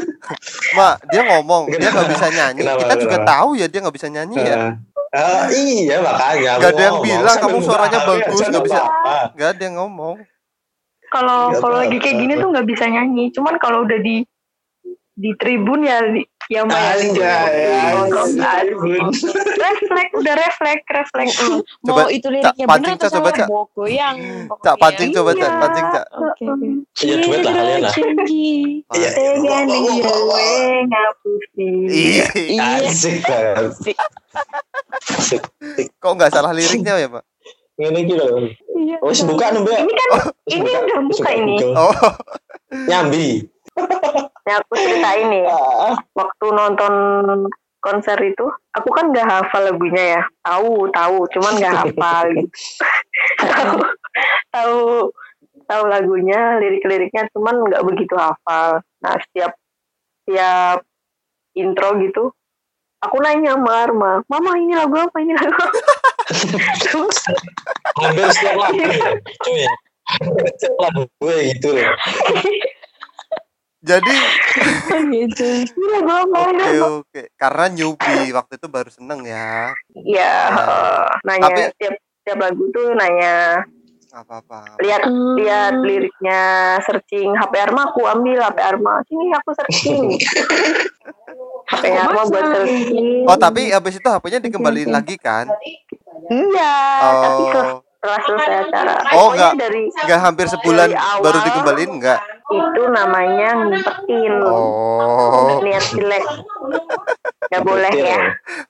Mak, 0.74 0.96
dia 1.14 1.22
ngomong 1.22 1.64
dia 1.70 1.90
nggak 1.94 2.10
bisa 2.10 2.26
nyanyi. 2.34 2.60
Kenapa, 2.66 2.82
Kita 2.82 2.96
juga 2.98 3.18
kenapa? 3.22 3.30
tahu 3.30 3.50
ya 3.54 3.66
dia 3.70 3.80
nggak 3.86 3.96
bisa 3.96 4.08
nyanyi 4.10 4.38
ya. 4.42 4.58
Eh, 4.58 4.72
eh, 5.14 5.44
iya 5.54 5.96
makanya. 6.02 6.52
Nggak 6.58 6.72
ada 6.74 6.82
yang 6.82 6.98
bilang 7.00 7.38
kamu 7.38 7.58
suaranya 7.62 8.00
bagus, 8.02 8.26
aja 8.26 8.34
nggak 8.34 8.50
nggak 8.50 8.66
bisa. 8.66 8.82
Nggak 9.38 9.50
ada 9.54 9.62
yang 9.62 9.76
ngomong. 9.78 10.16
Kalau 11.08 11.40
kalau 11.54 11.78
lagi 11.78 11.98
kayak 12.02 12.18
gini 12.18 12.34
tuh 12.36 12.50
nggak 12.50 12.66
bisa 12.66 12.90
nyanyi. 12.90 13.30
Cuman 13.30 13.62
kalau 13.62 13.86
udah 13.86 14.02
di 14.02 14.26
di 15.14 15.34
tribun 15.34 15.82
ya 15.82 15.98
di, 16.10 16.22
ya 16.46 16.62
main 16.62 17.10
Anjay, 17.10 17.90
Ngomong 17.90 18.38
anjay. 18.38 18.66
Refleks 19.70 20.12
udah 20.14 20.34
refleks 20.36 20.86
refleks 20.88 21.36
Mm. 21.48 21.60
Coba, 21.84 22.02
mau 22.02 22.10
itu 22.10 22.28
Cak, 22.28 22.34
liriknya 22.54 22.66
bener 22.68 22.94
atau 22.98 23.10
coba, 23.10 23.30
salah 23.30 23.38
Cak. 23.38 23.48
mau 23.48 23.64
goyang 23.70 24.18
Cak 24.18 24.48
pokoknya. 24.50 24.80
pancing 24.80 25.10
coba 25.12 25.32
Cak, 25.32 25.44
Iya. 25.44 25.60
pancing 25.60 25.86
Cak. 25.88 26.06
Oke, 26.10 26.44
oke. 26.46 26.68
Iya, 26.98 27.16
duet 27.20 27.40
lah 27.40 27.54
kalian 27.54 27.80
lah. 27.80 27.94
Iya. 28.28 29.10
Gue 29.38 30.50
ngapusi. 30.86 31.70
Ih, 31.88 32.22
Asik 32.58 33.22
kok 35.96 36.12
nggak 36.14 36.32
salah 36.32 36.52
liriknya 36.52 36.98
ya, 36.98 37.08
Mak? 37.10 37.24
Ini 37.78 38.00
gitu. 38.04 38.26
Iya. 38.76 38.98
Wes 39.00 39.22
buka 39.22 39.52
nih, 39.52 39.62
Mbak. 39.62 39.80
Ini 39.80 39.94
kan 39.94 40.10
ini 40.48 40.60
Buka. 40.60 40.80
udah 40.80 41.00
buka 41.00 41.14
Buka, 41.14 41.30
ini. 41.32 41.56
buka. 41.56 41.78
Oh, 41.78 41.94
Nyambi. 42.84 43.28
Nah, 44.44 44.56
aku 44.58 44.74
ceritain 44.74 45.26
nih. 45.28 45.44
Ah, 45.46 45.94
Waktu 46.12 46.46
nonton 46.50 46.94
konser 47.88 48.20
itu, 48.20 48.44
aku 48.76 48.90
kan 48.92 49.16
nggak 49.16 49.24
hafal 49.24 49.64
lagunya 49.64 50.20
ya. 50.20 50.24
Tahu, 50.44 50.92
tahu, 50.92 51.18
cuman 51.32 51.54
nggak 51.56 51.76
hafal 51.88 52.26
gitu. 52.36 52.52
tahu, 53.40 53.80
tahu, 54.52 54.80
tahu 55.64 55.84
lagunya, 55.88 56.60
lirik-liriknya, 56.60 57.32
cuman 57.32 57.56
nggak 57.72 57.86
begitu 57.88 58.20
hafal. 58.20 58.84
Nah, 59.00 59.16
setiap 59.24 59.56
setiap 60.28 60.84
intro 61.56 61.96
gitu, 62.04 62.24
aku 63.00 63.16
nanya 63.24 63.56
sama 63.56 63.72
Arma, 63.88 64.12
Mama 64.28 64.60
ini 64.60 64.76
lagu 64.76 65.00
apa? 65.00 65.16
Ini 65.24 65.32
lagu 65.32 65.56
apa? 65.56 65.80
Hampir 68.04 68.28
setiap 68.36 68.56
lagu 68.60 68.76
ya. 68.84 69.12
Cuy. 69.48 69.64
Setiap 70.60 70.76
lagu 70.76 71.04
gue 71.24 71.36
gitu 71.56 71.68
loh. 71.72 71.96
jadi 73.88 74.16
Oh, 74.90 75.02
gitu. 75.06 75.48
apa? 75.70 76.40
Ini 76.50 76.66
oke 76.66 76.68
apa?" 76.74 76.88
oke. 77.00 77.22
Karena 77.34 77.66
newbie 77.70 78.32
waktu 78.32 78.54
itu 78.56 78.68
baru 78.68 78.90
seneng 78.90 79.22
ya. 79.22 79.72
Iya, 79.96 80.34
eh, 80.50 81.08
nanya 81.24 81.46
Tapi- 81.46 81.64
setiap 81.72 81.94
setiap 81.96 82.38
lagu 82.42 82.64
tuh 82.70 82.92
nanya 82.92 83.64
Nggak 84.08 84.24
apa-apa. 84.24 84.60
lihat 84.80 85.02
Hmm. 85.04 85.36
lihat 85.36 85.74
liriknya 85.78 86.42
searching 86.82 87.32
HP 87.32 87.54
Arma 87.62 87.82
aku 87.86 88.02
ambil 88.04 88.40
HP 88.42 88.58
Arma 88.60 88.94
sini 89.04 89.30
aku 89.32 89.50
searching 89.54 90.04
HP 91.70 91.84
Arma 91.94 92.22
buat 92.26 92.46
searching 92.50 93.24
Oh 93.24 93.36
tapi 93.36 93.70
habis 93.70 93.96
itu 93.96 94.08
HP-nya 94.08 94.40
dikembaliin 94.40 94.90
lagi 94.90 95.16
kan? 95.18 95.46
iya 96.28 96.76
tapi 97.22 97.44
setelah, 97.98 98.14
Oh, 98.16 98.24
selesai 98.24 98.56
acara 98.64 98.94
Oh, 98.94 99.02
Pokoknya 99.28 99.34
nggak. 99.34 99.54
dari 99.58 99.82
nggak 99.90 100.20
hampir 100.22 100.46
sebulan 100.48 100.88
Dari 100.88 100.96
awal. 100.96 101.22
baru 101.22 101.40
dikembaliin 101.44 101.92
nggak? 101.98 102.20
itu 102.48 102.84
namanya 102.88 103.50
ngumpetin 103.60 104.34
Oh, 104.40 105.60
niat 105.60 105.84
jelek 105.92 106.26
nggak 107.48 107.64
boleh 107.64 107.92
ya 107.94 108.20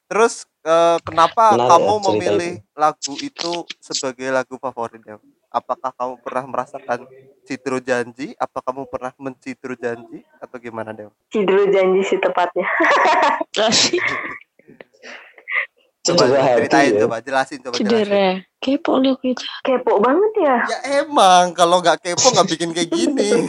terus 0.06 0.34
eh, 0.64 0.98
kenapa 1.02 1.54
Menarik 1.54 1.70
kamu 1.70 1.94
ya 1.94 2.02
memilih 2.08 2.54
lagu 2.74 3.14
itu 3.18 3.52
sebagai 3.78 4.28
lagu 4.28 4.56
favorit 4.58 5.02
ya? 5.02 5.18
Apakah 5.48 5.90
kamu 5.92 6.14
pernah 6.20 6.44
merasakan 6.46 7.00
Citro 7.42 7.80
Janji? 7.80 8.36
Apa 8.36 8.60
kamu 8.60 8.84
pernah 8.86 9.16
mencitru 9.16 9.74
janji? 9.74 10.20
Atau 10.38 10.60
gimana 10.60 10.92
Dew? 10.92 11.08
Cidru 11.32 11.72
janji 11.72 12.04
sih 12.04 12.20
tepatnya 12.20 12.68
Coba 16.08 16.24
Cedera 16.24 16.40
hati 16.40 16.56
ceritain, 16.64 16.90
ya. 16.90 17.00
coba 17.04 17.18
jelasin, 17.20 17.60
coba 17.60 17.74
jelasin. 17.74 17.88
Cedera. 18.00 18.28
Kepo 18.58 18.92
lu 18.98 19.14
gitu. 19.20 19.44
kepo 19.62 19.92
banget 20.00 20.34
ya 20.40 20.56
Ya 20.66 20.80
emang, 21.02 21.52
kalau 21.52 21.78
nggak 21.78 22.00
kepo 22.00 22.32
nggak 22.32 22.48
bikin 22.48 22.70
kayak 22.72 22.90
gini. 22.90 23.30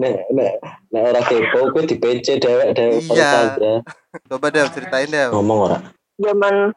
Nek 0.00 0.24
nek 0.32 0.52
nek 0.88 1.02
ora 1.04 1.20
kepo 1.20 1.68
kowe 1.68 1.84
di 1.84 1.96
PC 1.96 2.40
dewek-dewek 2.40 3.04
Iya. 3.04 3.30
saja. 3.52 3.72
coba 4.24 4.46
Dew, 4.48 4.64
ceritain 4.68 5.04
Dew. 5.06 5.30
Ngomong 5.30 5.58
ora. 5.68 5.78
zaman 6.16 6.72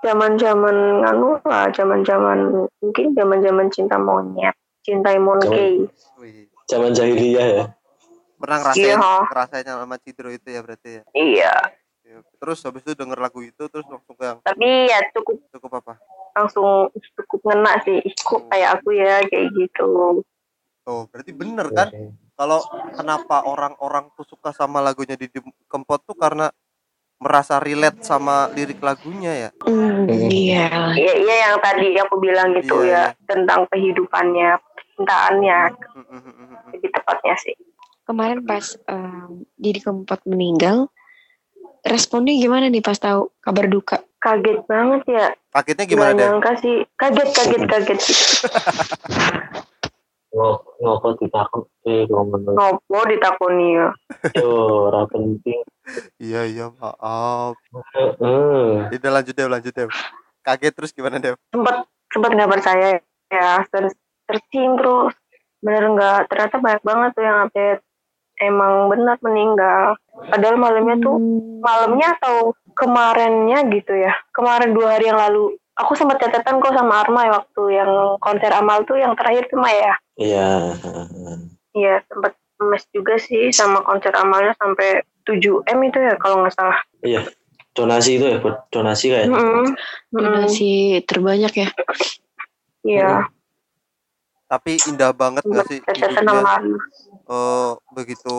zaman 0.00 0.36
zaman 0.36 0.76
anu 1.02 1.40
lah 1.42 1.66
zaman 1.70 2.04
zaman 2.04 2.52
mungkin 2.78 3.06
zaman 3.12 3.40
zaman 3.40 3.66
cinta 3.68 3.96
monyet 3.96 4.52
cinta 4.80 5.10
monkey 5.16 5.88
Zaman 6.64 6.92
jahiliyah 6.92 7.46
ya. 7.48 7.64
pernah 8.36 8.58
ngerasain, 8.60 8.86
Iya. 8.92 9.14
ngerasain 9.24 9.64
sama 9.64 9.96
Citro 9.98 10.28
itu 10.28 10.46
ya 10.46 10.60
berarti 10.60 10.90
ya? 10.92 11.02
iya 11.12 11.54
Terus 12.20 12.58
habis 12.66 12.82
itu 12.84 12.92
denger 12.98 13.18
lagu 13.18 13.40
itu, 13.40 13.64
terus 13.70 13.86
langsung 13.88 14.14
ke 14.18 14.24
yang 14.26 14.38
tapi 14.42 14.90
ya 14.90 14.98
cukup 15.14 15.36
cukup 15.54 15.70
apa? 15.80 15.94
langsung 16.32 16.88
cukup 17.20 17.40
ngena 17.44 17.72
sih 17.84 18.00
Ih, 18.00 18.16
kok 18.16 18.48
kayak 18.48 18.80
aku 18.80 18.88
ya 18.96 19.20
kayak 19.28 19.52
gitu 19.52 20.24
Oh, 20.82 21.06
berarti 21.14 21.30
bener 21.30 21.70
kan? 21.70 21.94
Kalau 22.34 22.58
kenapa 22.98 23.46
orang-orang 23.46 24.10
tuh 24.18 24.26
suka 24.26 24.50
sama 24.50 24.82
lagunya 24.82 25.14
di 25.14 25.30
Kempot 25.70 26.02
tuh 26.02 26.18
karena 26.18 26.50
merasa 27.22 27.62
relate 27.62 28.02
sama 28.02 28.50
lirik 28.50 28.82
lagunya 28.82 29.46
ya. 29.46 29.50
Hmm, 29.62 30.10
iya. 30.10 30.90
iya 30.98 31.12
iya 31.22 31.34
yang 31.46 31.62
tadi 31.62 31.94
aku 32.02 32.18
bilang 32.18 32.50
gitu 32.58 32.82
Iya, 32.82 33.14
ya 33.14 33.30
tentang 33.30 33.70
kehidupannya 33.70 34.58
cintaannya 34.98 35.58
Mm, 35.94 36.02
mm, 36.02 36.18
mm, 36.18 36.34
mm, 36.34 36.46
mm. 36.50 36.70
lebih 36.74 36.90
tepatnya 36.90 37.34
sih 37.38 37.54
Kemarin 38.02 38.42
pas 38.42 38.74
um, 38.90 39.46
Didi 39.54 39.78
Kempot 39.78 40.18
meninggal, 40.26 40.90
responnya 41.84 42.32
gimana 42.32 42.66
nih 42.66 42.80
pas 42.80 42.96
tahu 42.96 43.30
kabar 43.38 43.66
duka? 43.66 43.98
kaget 44.16 44.62
banget 44.64 45.02
ya 45.04 45.26
Paketnya 45.50 45.82
nggak 45.82 45.92
gimana 45.92 46.12
deh? 46.12 46.22
nyangka 46.24 46.52
sih 46.56 46.76
kaget 46.94 47.28
kaget 47.28 47.62
kaget 47.66 48.00
Ngo- 50.32 50.62
Ngopo 50.78 51.08
ditakon 51.14 51.62
eh 51.84 52.06
ngomong 52.06 52.56
ngopo 52.56 52.98
ditakoni 53.04 53.76
ya 53.76 53.88
yo 54.32 54.50
ora 54.88 55.04
penting. 55.04 55.60
Iya 56.16 56.42
iya 56.44 56.66
maaf. 56.72 57.58
Heeh. 57.92 58.88
Udah 58.88 59.10
lanjut 59.12 59.34
deh 59.34 59.46
lanjut 59.46 59.72
deh. 59.72 59.86
Kaget 60.40 60.72
terus 60.72 60.90
gimana 60.90 61.18
deh? 61.18 61.34
sempat 61.50 61.84
sempat 62.08 62.30
nggak 62.32 62.50
percaya 62.50 62.88
ya 63.28 63.50
ser- 63.68 63.92
searching 64.24 64.74
terus 64.74 65.12
bener 65.58 65.84
nggak 65.90 66.18
ternyata 66.26 66.56
banyak 66.58 66.82
banget 66.82 67.10
tuh 67.12 67.22
yang 67.22 67.38
update 67.44 67.80
emang 68.42 68.90
benar 68.90 69.16
meninggal 69.22 69.94
padahal 70.28 70.56
malamnya 70.56 70.96
tuh 70.98 71.16
Hmm. 71.16 71.62
malamnya 71.62 72.18
atau 72.18 72.52
kemarinnya 72.74 73.62
gitu 73.70 73.94
ya 73.94 74.12
kemarin 74.30 74.74
dua 74.74 74.98
hari 74.98 75.06
yang 75.06 75.18
lalu 75.18 75.54
aku 75.72 75.94
sempat 75.94 76.18
catatan 76.18 76.58
kok 76.58 76.74
sama 76.74 77.00
Arma 77.00 77.24
ya 77.24 77.32
waktu 77.38 77.62
yang 77.72 77.90
konser 78.18 78.50
amal 78.50 78.82
tuh 78.82 78.98
yang 78.98 79.14
terakhir 79.14 79.46
tuh 79.46 79.56
Maya 79.56 79.94
Iya. 80.14 80.76
iya 81.72 82.04
sempat 82.04 82.34
mes 82.60 82.84
juga 82.90 83.16
sih 83.16 83.48
sama 83.50 83.80
konser 83.80 84.12
amalnya 84.12 84.52
sampai 84.54 85.00
7 85.24 85.40
m 85.64 85.78
itu 85.82 85.98
ya 85.98 86.14
kalau 86.16 86.42
nggak 86.42 86.52
salah 86.52 86.78
Iya. 87.00 87.24
Donasi 87.72 88.20
itu 88.20 88.28
ya 88.28 88.36
buat 88.36 88.68
donasi 88.68 89.08
kayak. 89.08 89.32
Mm-mm. 89.32 89.64
Mm-mm. 90.12 90.12
Donasi 90.12 91.00
terbanyak 91.08 91.52
ya. 91.56 91.68
iya 92.84 93.24
Tapi 94.44 94.76
indah 94.84 95.16
banget 95.16 95.40
gak 95.42 95.64
sih 95.64 95.80
catatan 95.80 96.20
sama? 96.20 96.60
Arma 96.60 96.76
Eh 97.32 97.70
begitu 97.90 98.36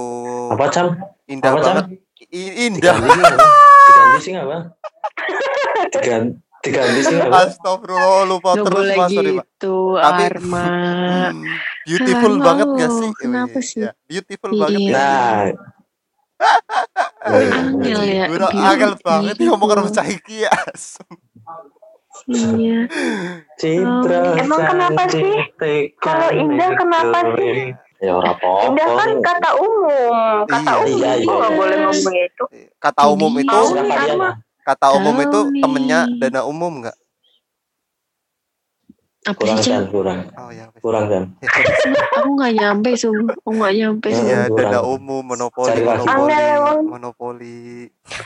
Apa 0.49 0.69
cam? 0.69 0.93
indah 1.25 1.49
Apa, 1.49 1.59
Cam? 1.59 1.75
banget. 1.81 1.85
I- 2.29 2.55
indah. 2.67 2.93
Diganti 2.93 4.19
sih 4.21 4.33
apa 4.33 4.57
diganti 5.91 6.31
diganti 6.61 7.01
sih 7.03 7.17
apa 7.17 7.37
Astagfirullah 7.43 8.23
lupa 8.23 8.49
Gak 8.51 8.63
terus 8.63 8.77
boleh 8.79 8.95
mas 8.95 9.09
sorry 9.11 9.31
gitu, 9.33 9.75
Tapi- 9.95 10.23
Arma. 10.29 10.63
Hmm, 10.63 11.43
beautiful 11.83 12.31
Halo, 12.31 12.43
banget 12.43 12.67
gak 12.75 12.91
sih 12.93 13.09
kenapa 13.13 13.57
Wih, 13.57 13.65
sih? 13.65 13.81
ya, 13.81 13.91
beautiful 14.03 14.49
Iya. 14.49 14.61
banget 14.61 14.81
nah 14.87 15.43
Angel 17.23 18.01
ya. 18.03 18.25
Gue 18.27 18.37
udah 18.37 18.51
angel 18.51 18.91
banget 18.99 19.35
nih 19.35 19.47
ngomong 19.47 19.67
karo 19.67 19.81
cah 19.87 20.05
iki 20.05 20.43
ya 20.43 20.53
Iya. 22.25 22.79
Citra 23.57 24.37
Emang 24.37 24.61
kenapa 24.61 25.01
sih? 25.09 25.33
Kalau 25.97 26.29
indah 26.31 26.69
kenapa 26.73 27.19
sih? 27.33 27.73
Ya 28.03 28.11
ora 28.13 28.35
apa-apa 28.35 28.67
Indah 28.67 28.87
kan 28.93 29.09
kata 29.17 29.49
umum, 29.55 30.11
kata 30.45 30.71
Iya, 30.73 30.83
umum 30.83 30.99
iya, 30.99 31.11
itu 31.15 31.23
iya. 31.23 31.33
nggak 31.33 31.53
boleh 31.53 31.77
ngomong 31.79 32.15
itu. 32.19 32.43
kata 32.77 33.01
umum 33.07 33.31
Ini 33.31 33.41
itu 33.41 33.49
Tahu 33.49 33.65
Siapa 33.65 33.79
nih, 33.79 33.95
kalian 33.95 34.11
Arma. 34.13 34.27
ya? 34.27 34.33
kata 34.63 34.87
umum 34.93 35.15
itu 35.17 35.39
nih. 35.45 35.61
temennya 35.61 35.99
dana 36.13 36.41
umum 36.43 36.73
nggak 36.79 36.97
Apa 39.23 39.39
kurang 39.39 39.57
sih? 39.57 39.71
dan 39.71 39.85
kurang 39.87 40.19
oh 40.33 40.51
ya 40.51 40.65
kurang 40.77 41.05
dan 41.07 41.23
Aku 42.19 42.29
nggak 42.33 42.53
nyampe, 42.53 42.89
sum. 42.93 43.15
Aku 43.25 43.49
nggak 43.51 43.73
nyampe. 43.73 44.07
Iya. 44.07 44.21
Iya 44.21 44.41
dana 44.49 44.79
umum 44.83 45.23
monopoli 45.23 45.71
Cari 45.71 45.81
lagi. 45.81 46.03
monopoli 46.03 46.33
emang. 46.35 46.79
monopoli 46.85 47.57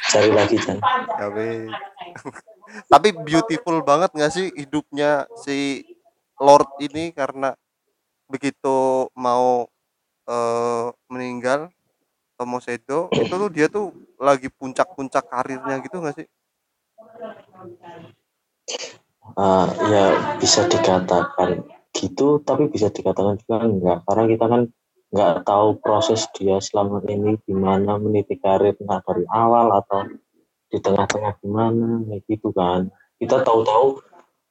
cari 0.08 0.30
lagi 0.32 0.56
Jan 0.58 0.78
ya 1.14 1.28
tapi 2.86 3.16
beautiful 3.16 3.80
banget 3.80 4.12
nggak 4.12 4.30
sih 4.30 4.52
hidupnya 4.52 5.24
si 5.38 5.86
Lord 6.38 6.68
ini 6.80 7.10
karena 7.10 7.56
begitu 8.28 9.08
mau 9.16 9.68
eh, 10.28 10.88
meninggal 11.08 11.72
Tomo 12.38 12.62
Sedo 12.62 13.10
itu 13.18 13.34
tuh 13.34 13.50
dia 13.50 13.68
tuh 13.72 13.96
lagi 14.22 14.52
puncak-puncak 14.54 15.26
karirnya 15.26 15.82
gitu 15.82 15.98
nggak 15.98 16.16
sih? 16.22 16.28
Ah, 19.36 19.68
ya 19.90 20.06
bisa 20.38 20.70
dikatakan 20.70 21.66
gitu 21.98 22.38
tapi 22.46 22.70
bisa 22.70 22.94
dikatakan 22.94 23.42
juga 23.42 23.58
enggak 23.66 23.98
karena 24.06 24.24
kita 24.30 24.46
kan 24.46 24.62
nggak 25.08 25.36
tahu 25.48 25.80
proses 25.80 26.28
dia 26.36 26.60
selama 26.60 27.00
ini 27.08 27.40
gimana 27.48 27.96
meniti 27.98 28.38
karir 28.38 28.76
entah 28.78 29.02
dari 29.02 29.24
awal 29.32 29.72
atau 29.72 30.04
di 30.68 30.78
tengah-tengah 30.84 31.40
gimana 31.40 32.04
kayak 32.12 32.22
gitu 32.28 32.52
kan. 32.52 32.92
Kita 33.18 33.42
tahu-tahu 33.42 34.04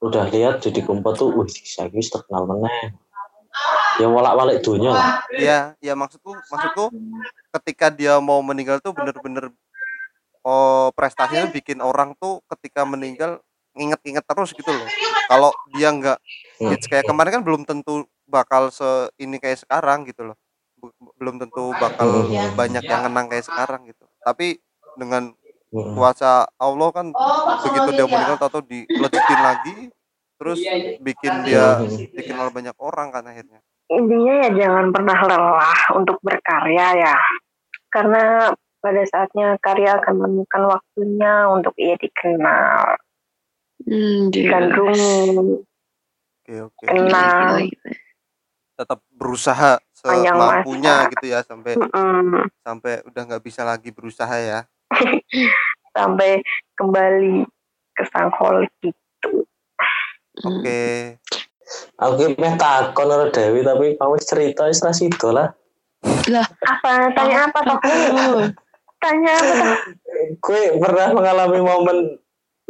udah 0.02 0.24
lihat 0.32 0.64
jadi 0.64 0.80
kumpul 0.84 1.12
tuh 1.16 1.28
wih 1.32 1.48
saya 1.48 1.88
terkenal 1.92 2.44
meneh 2.48 2.96
ya 3.96 4.06
walak-walik 4.06 4.60
dunia 4.60 4.92
lah 4.92 5.06
Iya, 5.32 5.60
ya 5.80 5.92
maksudku 5.96 6.36
maksudku 6.48 6.92
ketika 7.60 7.88
dia 7.88 8.20
mau 8.20 8.40
meninggal 8.40 8.80
tuh 8.80 8.92
bener-bener 8.92 9.52
oh 10.46 10.92
prestasinya 10.94 11.48
bikin 11.50 11.80
orang 11.80 12.14
tuh 12.16 12.40
ketika 12.54 12.84
meninggal 12.84 13.40
nginget-nginget 13.76 14.24
terus 14.24 14.56
gitu 14.56 14.72
loh. 14.72 14.88
Kalau 15.28 15.50
dia 15.76 15.92
nggak 15.92 16.18
Hmm. 16.56 16.72
kayak 16.80 17.04
kemarin 17.04 17.32
kan 17.36 17.42
belum 17.44 17.62
tentu 17.68 18.08
bakal 18.24 18.72
se 18.72 19.12
ini 19.20 19.36
kayak 19.36 19.60
sekarang 19.60 20.08
gitu 20.08 20.32
loh. 20.32 20.36
Belum 21.20 21.36
tentu 21.36 21.76
bakal 21.76 22.08
Hmm. 22.24 22.56
banyak 22.56 22.84
yang 22.84 23.04
ngenang 23.04 23.28
kayak 23.28 23.44
sekarang 23.44 23.84
gitu. 23.84 24.08
Tapi 24.24 24.56
dengan 24.96 25.36
Mm. 25.66 25.92
kuasa 25.92 26.46
Allah 26.56 26.88
kan 26.94 27.10
begitu 27.60 27.88
dia 27.92 28.06
meninggal 28.06 28.38
tahu 28.38 28.62
diledekin 28.64 29.40
lagi 29.42 29.85
terus 30.36 30.60
bikin 31.00 31.34
dia 31.44 31.80
Hmm. 31.80 31.96
dikenal 32.12 32.48
banyak 32.52 32.76
orang 32.78 33.08
kan 33.12 33.24
akhirnya. 33.24 33.60
Intinya 33.86 34.34
ya 34.44 34.50
jangan 34.52 34.86
pernah 34.90 35.18
lelah 35.24 35.80
untuk 35.94 36.18
berkarya 36.20 36.86
ya. 36.96 37.16
Karena 37.88 38.50
pada 38.82 39.02
saatnya 39.08 39.56
karya 39.58 39.98
akan 39.98 40.14
menemukan 40.20 40.62
waktunya 40.68 41.48
untuk 41.50 41.74
ia 41.80 41.96
dikenal, 41.96 42.98
Hmm, 43.86 44.28
dia. 44.30 44.42
digandrungi, 44.46 45.62
Oke 46.42 46.54
oke. 46.62 46.84
kenal. 46.86 47.66
tetap 48.76 49.00
berusaha 49.08 49.80
semampunya 49.96 51.08
gitu 51.08 51.32
ya 51.32 51.40
sampai 51.40 51.80
Mm-mm. 51.80 52.44
sampai 52.60 53.00
udah 53.08 53.22
nggak 53.24 53.40
bisa 53.40 53.64
lagi 53.64 53.88
berusaha 53.88 54.36
ya 54.36 54.68
sampai 55.96 56.44
kembali 56.76 57.48
ke 57.96 58.04
sang 58.12 58.28
holik 58.36 58.68
gitu. 58.84 59.48
Hmm. 60.44 60.60
oke. 60.60 60.82
Aku 61.96 62.36
meh 62.38 62.54
takon 62.60 63.08
karo 63.10 63.26
Dewi 63.32 63.60
tapi 63.66 63.96
kamu 63.96 64.16
cerita 64.22 64.68
wis 64.68 64.84
ra 64.84 64.92
sido 64.92 65.32
lah. 65.32 65.50
Apa? 66.62 67.10
Tanya 67.16 67.50
apa 67.50 67.58
toh? 67.64 67.78
Oh, 67.80 68.46
Tanya 69.02 69.32
apa 69.34 69.52
toh? 69.56 69.76
kue 70.40 70.78
pernah 70.80 71.12
mengalami 71.12 71.60
momen 71.60 71.98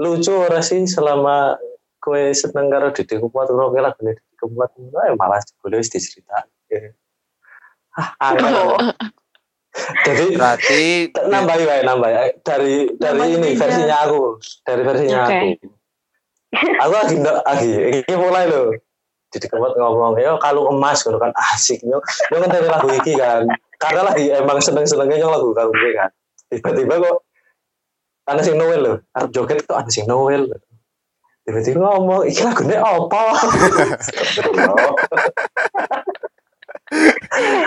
lucu 0.01 0.33
ora 0.35 0.61
sih 0.61 0.83
selama 0.89 1.57
kue 2.03 2.33
seneng 2.33 2.69
karo 2.73 2.91
Didi 2.93 3.17
Kumpot 3.21 3.49
karo 3.49 3.71
kue 3.71 3.81
lagu 3.83 4.01
Didi 4.03 4.35
Kumpot 4.41 4.71
eh 4.77 5.15
malah 5.15 5.41
boleh 5.63 5.79
wis 5.81 5.93
dicerita 5.93 6.45
ah 7.97 8.13
angel. 8.21 8.77
jadi 10.05 10.25
berarti 10.37 10.83
nambahi 11.33 11.65
wae 11.65 11.83
nambahi. 11.85 12.15
Dari 12.45 12.93
dari 12.97 13.17
Nambahi 13.17 13.33
ini 13.41 13.51
versinya 13.57 13.97
aku. 14.05 14.41
Dari 14.65 14.83
versinya 14.85 15.21
aku 15.29 15.76
aku 16.83 16.93
lagi 16.93 17.15
ndak 17.21 17.37
lagi. 17.45 17.71
Ini 18.05 18.15
mulai 18.17 18.45
loh 18.49 18.73
Didi 19.31 19.47
Kumpot 19.51 19.75
ngomong 19.75 20.17
yo 20.23 20.39
kalau 20.39 20.71
emas 20.73 21.03
ngono 21.05 21.19
kan. 21.21 21.33
Asik 21.53 21.83
yo. 21.83 21.99
Yo 22.33 22.37
kan 22.41 22.51
dari 22.51 22.69
lagu 22.69 22.89
iki 22.91 23.19
kan. 23.19 23.45
Karena 23.77 24.09
lagi 24.09 24.33
emang 24.33 24.59
seneng 24.63 24.89
senengnya 24.89 25.21
nyong 25.25 25.35
lagu 25.35 25.49
karo 25.53 25.71
gue 25.75 25.93
kan. 25.93 26.11
Tiba-tiba 26.49 26.95
kok 27.03 27.17
ada 28.27 28.41
sing 28.43 28.59
Noel 28.59 28.81
loh 28.83 28.97
arep 29.15 29.31
joget 29.31 29.63
kok 29.67 29.79
ada 29.79 29.91
sing 29.91 30.07
Noel 30.11 30.51
tiba-tiba 31.47 31.79
ngomong 31.79 32.27
iki 32.27 32.43
lagunya 32.43 32.83
apa? 32.83 33.23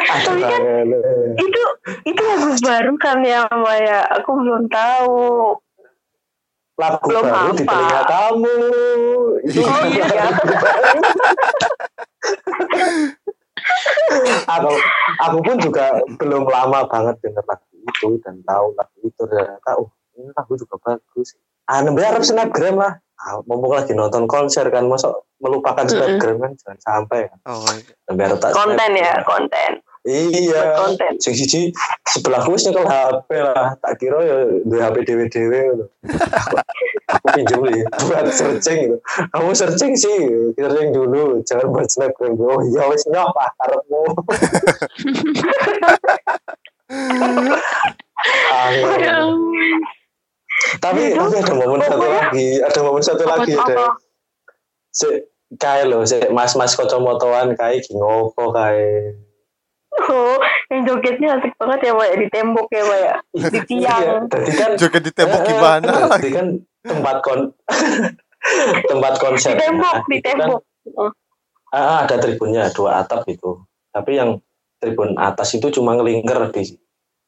Tapi 0.10 0.40
kan 0.40 0.64
itu 1.36 1.62
itu 2.08 2.22
lagu 2.24 2.52
baru 2.64 2.94
kan 3.00 3.20
ya 3.24 3.48
Maya. 3.52 4.04
Aku 4.20 4.36
belum 4.36 4.68
tahu. 4.72 5.60
Lagu 6.80 7.04
Belum 7.12 7.28
baru 7.28 7.52
di 7.52 7.68
apa. 7.68 7.72
telinga 7.76 8.02
kamu 8.08 8.56
Oh 9.60 9.84
iya. 9.92 10.06
aku 14.50 14.74
aku 15.22 15.38
pun 15.44 15.56
juga 15.62 15.86
belum 16.18 16.44
lama 16.48 16.86
banget 16.90 17.16
denger 17.22 17.46
lagu 17.46 17.68
itu 17.78 18.10
dan 18.24 18.42
tahu 18.44 18.74
lagu 18.76 18.98
itu 19.04 19.24
dan 19.30 19.60
tahu 19.64 19.84
ini 20.18 20.30
lagu 20.34 20.54
juga 20.58 20.76
bagus 20.82 21.38
ah 21.70 21.80
nembe 21.86 22.02
harap 22.02 22.26
snapgram 22.26 22.76
lah 22.80 22.98
ah, 23.22 23.40
mumpung 23.46 23.76
lagi 23.76 23.94
nonton 23.94 24.26
konser 24.26 24.66
kan 24.74 24.90
masuk 24.90 25.14
melupakan 25.40 25.86
snapgram 25.86 26.42
kan 26.42 26.52
jangan 26.58 26.80
sampai 26.82 27.30
kan 27.30 27.40
oh 27.46 27.62
iya. 27.70 27.94
konten 28.56 28.90
ya, 28.98 29.22
snapgram. 29.22 29.28
konten. 29.28 29.72
Iya. 30.08 30.62
Konten. 30.80 31.20
sing 31.20 31.34
siji 31.36 31.62
sebelahku 32.08 32.56
wis 32.56 32.64
nyekel 32.68 32.88
HP 32.88 33.30
lah. 33.44 33.76
Tak 33.84 33.94
kira 34.00 34.20
ya 34.24 34.38
duwe 34.64 34.80
HP 34.80 34.96
ngono. 35.08 35.86
aku, 36.08 36.56
aku 37.10 37.28
pinjam 37.36 37.60
nih 37.68 37.84
buat 38.08 38.28
searching 38.32 38.78
gitu 38.88 38.98
kamu 39.36 39.52
searching 39.52 39.94
sih 39.98 40.20
searching 40.56 40.90
dulu. 40.96 41.44
Jangan 41.44 41.68
buat 41.74 41.88
snapgram 41.92 42.40
oh 42.40 42.64
iya 42.72 42.88
wis 42.88 43.04
nyok 43.12 43.32
lah 43.34 43.50
karepmu 43.60 44.04
Angel. 48.50 48.98
Ya 49.00 49.16
tapi 50.80 51.16
tapi 51.16 51.36
ada 51.40 51.54
momen 51.56 51.80
satu 51.82 52.08
lagi 52.08 52.48
ada 52.60 52.80
momen 52.84 53.04
satu 53.04 53.24
lagi 53.24 53.54
ada. 53.56 53.96
si 54.92 55.08
kae 55.56 55.88
lo 55.88 56.04
si 56.04 56.20
mas 56.36 56.54
mas 56.60 56.76
kocomotoan 56.76 57.56
kae 57.56 57.80
gingoko 57.80 58.52
kae 58.52 59.16
Oh, 60.00 60.40
yang 60.72 60.82
jogetnya 60.88 61.38
asik 61.38 61.54
banget 61.60 61.90
ya 61.90 61.92
Maya 61.92 62.16
di 62.16 62.28
tembok 62.32 62.68
ya 62.72 62.84
Maya. 62.88 63.14
Di 63.54 63.60
tiang. 63.68 64.32
Tadi 64.32 64.52
kan 64.56 64.72
joget 64.80 65.04
di 65.04 65.12
tembok 65.12 65.42
Eh, 65.44 65.48
gimana 65.52 65.92
Tadi 66.16 66.30
kan 66.32 66.48
tempat 66.86 67.16
kon 67.20 67.40
tempat 68.92 69.14
konser. 69.20 69.54
Di 69.54 69.60
tembok, 69.60 69.96
Nah, 70.00 70.08
di 70.08 70.18
kan, 70.24 70.38
tembok. 70.40 70.62
Oh. 70.96 71.12
ah, 71.76 72.08
ada 72.08 72.16
tribunnya 72.18 72.72
dua 72.72 73.04
atap 73.04 73.28
itu. 73.28 73.60
Tapi 73.92 74.12
yang 74.16 74.40
tribun 74.80 75.20
atas 75.20 75.54
itu 75.60 75.68
cuma 75.70 75.94
ngelingker 76.00 76.50
di 76.56 76.64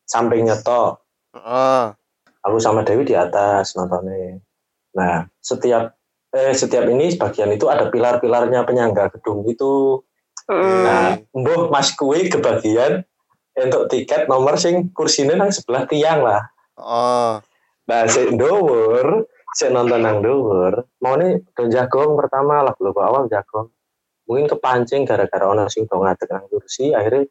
sampingnya 0.07 0.63
toh. 0.63 0.97
ah 1.35 1.91
Aku 2.41 2.57
sama 2.57 2.81
Dewi 2.81 3.05
di 3.05 3.13
atas 3.13 3.77
nontonnya. 3.77 4.41
Nah, 4.97 5.29
setiap 5.43 5.93
eh 6.31 6.55
setiap 6.55 6.87
ini 6.89 7.13
bagian 7.19 7.51
itu 7.53 7.67
ada 7.69 7.91
pilar-pilarnya 7.91 8.65
penyangga 8.65 9.11
gedung 9.13 9.45
itu. 9.45 10.01
Mm. 10.51 10.83
Nah, 10.83 11.07
mbuh 11.31 11.71
Mas 11.71 11.95
kuwi 11.95 12.27
kebagian 12.27 13.07
untuk 13.55 13.87
tiket 13.87 14.27
nomor 14.27 14.59
sing 14.59 14.91
kursinya 14.91 15.39
nang 15.39 15.51
sebelah 15.55 15.87
tiang 15.87 16.19
lah. 16.23 16.43
oh 16.75 17.39
Nah, 17.87 18.07
si 18.07 18.23
dhuwur, 18.35 19.27
si 19.55 19.67
nonton 19.71 20.03
nang 20.03 20.19
mau 21.03 21.15
nih 21.15 21.39
do 21.55 21.67
jagong 21.67 22.19
pertama 22.19 22.63
lah 22.63 22.75
belum 22.75 22.95
awal 22.95 23.23
jagong. 23.31 23.71
Mungkin 24.27 24.47
kepancing 24.47 25.03
gara-gara 25.03 25.47
ono 25.47 25.67
sing 25.67 25.87
do 25.87 25.99
ngadeg 25.99 26.27
nang 26.31 26.47
kursi, 26.47 26.91
akhirnya 26.91 27.27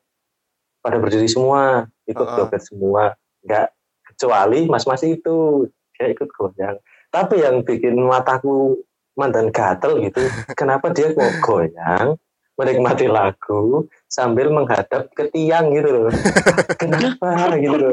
pada 0.80 0.96
berdiri 0.96 1.28
semua, 1.28 1.85
ikut 2.09 2.24
Heeh. 2.24 2.37
joget 2.40 2.62
semua. 2.64 3.16
Enggak 3.40 3.72
kecuali 4.20 4.68
mas-mas 4.68 5.00
itu 5.06 5.64
dia 5.96 6.12
ikut 6.12 6.28
goyang 6.35 6.76
tapi 7.09 7.40
yang 7.40 7.64
bikin 7.64 7.96
mataku 8.04 8.76
mantan 9.16 9.48
gatel 9.48 9.96
gitu 10.04 10.20
kenapa 10.61 10.92
dia 10.92 11.16
kok 11.16 11.40
goyang 11.40 12.20
menikmati 12.61 13.09
lagu 13.09 13.88
sambil 14.05 14.53
menghadap 14.53 15.09
ke 15.16 15.33
tiang 15.33 15.73
gitu 15.73 15.88
loh. 15.88 16.12
Kenapa 16.81 17.57
gitu 17.57 17.77
loh? 17.81 17.92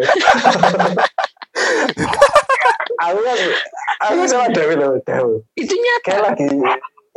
Aku 2.97 3.19
kan 3.23 3.37
aku 4.03 4.21
sama 4.27 4.51
Dewi 4.51 4.75
loh 4.75 4.99
Dewi. 5.07 5.39
Itu 5.55 5.73
nyata. 5.73 6.03
kayak 6.03 6.21
lagi 6.27 6.45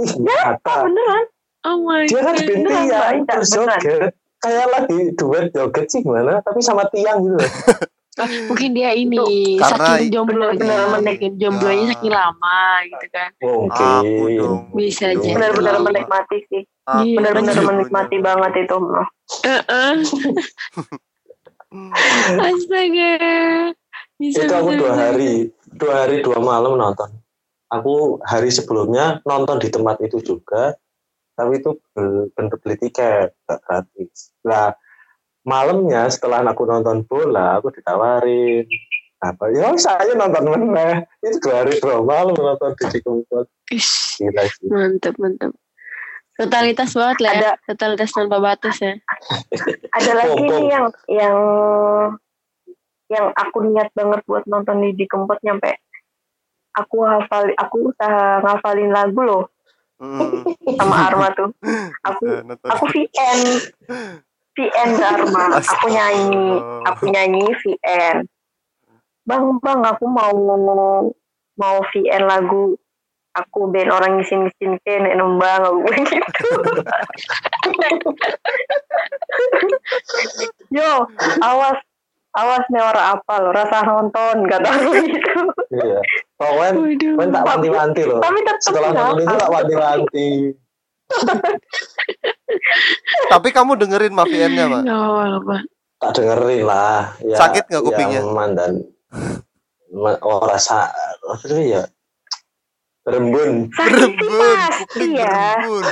ih 0.01 0.13
nyata 0.23 0.75
beneran? 0.87 1.25
Oh 1.61 1.77
my 1.85 2.09
dia 2.09 2.21
kan 2.25 2.35
god. 2.39 2.47
di 2.47 2.55
tiang 2.63 3.17
terus 3.27 3.51
beneran. 3.53 3.81
joget. 3.83 4.13
Kayak 4.41 4.67
lagi 4.73 4.99
duet 5.19 5.47
joget 5.53 5.87
sih 5.93 6.01
gimana 6.01 6.41
tapi 6.41 6.65
sama 6.65 6.89
tiang 6.89 7.21
gitu 7.21 7.37
loh 7.37 7.51
Mungkin 8.19 8.75
dia 8.75 8.91
ini 8.93 9.57
Karena 9.63 10.03
saking 10.03 10.11
jomblonya, 10.11 10.59
bener-bener 10.59 11.15
saking 11.15 11.35
jomblonya 11.39 11.85
saking 11.95 12.13
lama 12.13 12.63
gitu 12.91 13.07
kan. 13.15 13.31
Aku 13.71 14.25
dong. 14.35 14.61
Bisa 14.75 15.15
Dong. 15.15 15.23
aja. 15.23 15.31
benar-benar 15.39 15.75
Lama. 15.79 15.87
menikmati 15.89 16.39
sih 16.51 16.63
Iya, 16.91 17.15
benar-benar 17.23 17.55
menikmati 17.63 18.17
banget 18.19 18.53
itu 18.67 18.77
Heeh. 19.47 19.95
Astaga. 22.51 23.15
Bisa, 24.19 24.43
itu 24.45 24.53
aku 24.53 24.75
bisa, 24.75 24.81
dua 24.83 24.93
hari 24.99 25.33
dua 25.71 25.95
hari 26.05 26.17
dua 26.21 26.39
malam 26.45 26.77
nonton 26.77 27.09
aku 27.71 28.19
hari 28.27 28.51
sebelumnya 28.51 29.23
nonton 29.25 29.63
di 29.63 29.73
tempat 29.73 29.97
itu 30.03 30.21
juga 30.21 30.75
tapi 31.39 31.63
itu 31.63 31.79
bener 32.37 32.55
beli 32.61 32.77
tiket 32.77 33.33
gak 33.47 33.61
gratis 33.65 34.35
nah 34.45 34.75
malamnya 35.47 36.07
setelah 36.13 36.45
aku 36.45 36.69
nonton 36.69 37.05
bola 37.09 37.57
aku 37.59 37.73
ditawarin 37.73 38.65
apa 39.21 39.45
ya 39.53 39.73
saya 39.77 40.17
nonton 40.17 40.49
mana 40.49 41.05
itu 41.21 41.37
dua 41.45 41.65
hari 41.65 41.77
dua 41.81 42.01
malam 42.01 42.33
nonton 42.37 42.73
di 42.77 42.85
Cikumpul 42.89 43.45
gila 43.69 44.43
sih 44.49 44.67
mantep 44.69 45.15
mantep. 45.21 45.53
Totalitas 46.41 46.97
banget 46.97 47.19
lah 47.21 47.33
ya. 47.37 47.53
Totalitas 47.69 48.17
tanpa 48.17 48.41
batas 48.41 48.81
ya. 48.81 48.97
ada 49.93 50.13
lagi 50.17 50.41
nih 50.41 50.73
yang 50.73 50.87
yang 51.05 51.37
yang 53.13 53.27
aku 53.37 53.61
niat 53.69 53.93
banget 53.93 54.25
buat 54.25 54.49
nonton 54.49 54.81
di 54.81 54.97
di 54.97 55.05
Kempot 55.05 55.37
nyampe 55.45 55.77
aku 56.73 57.05
hafal 57.05 57.51
aku 57.61 57.93
usaha 57.93 58.41
ngafalin 58.41 58.89
lagu 58.89 59.21
loh 59.21 59.45
Hmm. 60.01 60.49
sama 60.81 61.13
Arma 61.13 61.29
tuh 61.37 61.53
aku 62.09 62.25
nonton. 62.25 62.69
aku 62.73 62.85
VN 62.89 63.39
VN 64.61 64.89
ke 64.93 65.05
Arma 65.09 65.57
aku 65.73 65.87
nyanyi 65.89 66.61
aku 66.85 67.05
nyanyi 67.09 67.49
VN 67.65 68.29
bang 69.25 69.45
bang 69.65 69.81
aku 69.89 70.05
mau 70.05 70.37
mau 71.57 71.77
VN 71.89 72.29
lagu 72.29 72.77
aku 73.33 73.73
band 73.73 73.89
orang 73.89 74.21
ngisin 74.21 74.45
ngisin 74.45 74.77
ke 74.85 75.01
nek 75.01 75.17
nembang 75.17 75.65
aku 75.65 75.79
bilang 75.87 76.05
gitu. 76.11 76.49
Yo 80.75 81.07
awas 81.41 81.79
awas 82.35 82.65
nih 82.69 82.83
orang 82.83 83.07
apa 83.17 83.35
lo 83.39 83.51
rasa 83.55 83.87
nonton 83.87 84.45
kata 84.45 84.69
aku 84.69 84.91
gitu. 85.09 85.41
Iya 85.73 86.03
pokoknya 86.41 86.73
pokoknya 87.15 87.33
tak 87.37 87.47
wanti-wanti 87.47 88.03
loh 88.09 88.19
tapi 88.19 88.39
tetap 88.43 88.59
setelah 88.65 88.91
nonton 88.97 89.23
itu 89.23 89.37
tak 89.37 89.53
wanti-wanti 89.53 90.31
Tapi 93.31 93.49
kamu 93.51 93.79
dengerin 93.79 94.15
Mafiennya, 94.15 94.65
Pak? 94.67 94.83
Oh, 94.91 95.21
apa? 95.43 95.57
tak 96.01 96.11
dengerin 96.17 96.65
lah. 96.65 97.13
Ya, 97.21 97.37
Sakit 97.37 97.69
nggak 97.69 97.85
kupingnya? 97.85 98.25
yang 98.25 98.33
mandan. 98.33 98.73
Ma- 99.93 100.17
oh 100.25 100.41
rasa 100.49 100.89
apa 101.27 101.45
sih 101.45 101.77
ya? 101.77 101.85
Berembun 103.05 103.69
Berembun, 103.73 104.57
pasti 104.61 104.85
kuping 104.87 105.13
ya 105.17 105.57
berembun. 105.57 105.87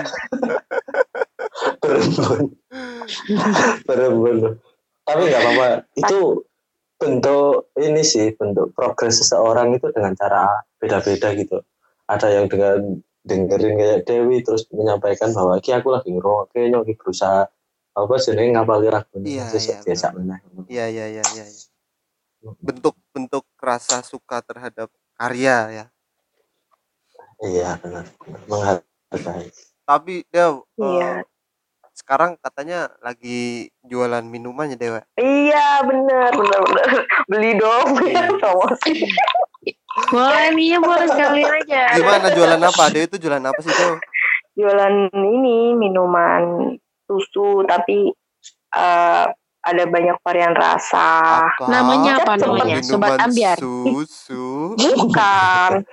berembun 1.80 2.42
berembun 3.88 4.36
tapi 5.08 5.22
nggak 5.24 5.40
apa-apa. 5.40 5.66
Itu 5.96 6.44
bentuk 7.00 7.72
ini 7.80 8.04
sih 8.04 8.36
bentuk 8.36 8.76
progres 8.76 9.24
seseorang 9.24 9.72
itu 9.72 9.88
dengan 9.88 10.12
cara 10.12 10.52
beda-beda 10.76 11.32
gitu. 11.32 11.64
Ada 12.04 12.28
yang 12.38 12.46
dengan 12.52 13.00
dengerin 13.28 13.76
kayak 13.76 13.98
Dewi 14.02 14.40
terus 14.40 14.64
menyampaikan 14.72 15.30
bahwa 15.30 15.60
ki 15.60 15.76
aku 15.76 15.92
lagi 15.92 16.08
ngerokok 16.08 16.56
nyoki 16.56 16.96
berusaha 16.96 17.44
apa 17.92 18.14
jenenge 18.16 18.56
ngapal 18.56 18.80
lagu 18.80 19.20
Iya, 19.20 19.44
terus 19.52 19.68
iya, 19.68 19.78
biasa 19.84 20.06
Iya, 20.66 20.84
iya, 20.88 21.06
iya, 21.12 21.24
iya. 21.28 21.44
iya. 21.44 21.64
Bentuk-bentuk 22.58 23.44
rasa 23.58 24.00
suka 24.00 24.40
terhadap 24.40 24.88
karya 25.12 25.56
ya. 25.68 25.86
iya 27.38 27.78
benar 27.78 28.02
benar. 28.26 28.46
menghargai 28.50 29.46
Tapi 29.84 30.26
dia 30.26 30.50
iya 30.74 31.22
sekarang 31.94 32.38
katanya 32.38 32.94
lagi 32.98 33.70
jualan 33.82 34.22
minumannya 34.22 34.74
Dewa. 34.74 35.02
iya 35.14 35.82
bener 35.82 36.30
bener 36.30 36.60
bener 36.62 36.88
beli 37.26 37.50
dong 37.54 37.88
Iya. 38.02 38.26
promosi 38.38 38.94
Boleh 40.08 40.46
nih 40.52 40.66
ya, 40.72 40.78
boleh 40.78 41.06
sekalian 41.06 41.50
aja. 41.62 41.82
Gimana 41.94 42.26
jualan 42.30 42.60
apa? 42.60 42.82
Dewa 42.88 43.04
itu 43.04 43.16
jualan 43.18 43.44
apa 43.44 43.60
sih 43.60 43.72
Dewa? 43.72 43.96
jualan 44.52 44.94
ini 45.14 45.70
minuman 45.72 46.74
susu 47.06 47.62
tapi 47.62 48.10
eh, 48.74 49.26
ada 49.58 49.84
banyak 49.86 50.18
varian 50.18 50.50
rasa 50.50 51.06
Apa? 51.46 51.70
Namanya 51.70 52.18
apa 52.18 52.34
namanya? 52.34 52.82
Sobat 52.82 53.22
Ambiar. 53.22 53.54
Susu. 53.54 54.74
bukan 54.74 55.86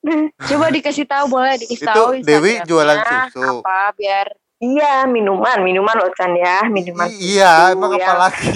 Coba 0.48 0.66
dikasih 0.70 1.04
tahu 1.04 1.28
boleh 1.28 1.58
dikasih 1.58 1.82
Itu 1.82 1.90
tahu. 1.90 2.06
Dewi 2.22 2.56
Instagramnya 2.56 2.64
jualan 2.64 2.98
susu. 3.02 3.42
Apa 3.58 3.80
biar 3.92 4.26
iya 4.60 5.02
minuman 5.04 5.58
minuman 5.60 5.92
loh 5.96 6.08
Chan 6.14 6.30
ya 6.32 6.62
minuman 6.66 7.10
I- 7.10 7.36
iya, 7.36 7.50
susu 7.68 7.72
emang 7.74 7.90
apa 7.90 8.00
yang, 8.00 8.18
lagi? 8.18 8.50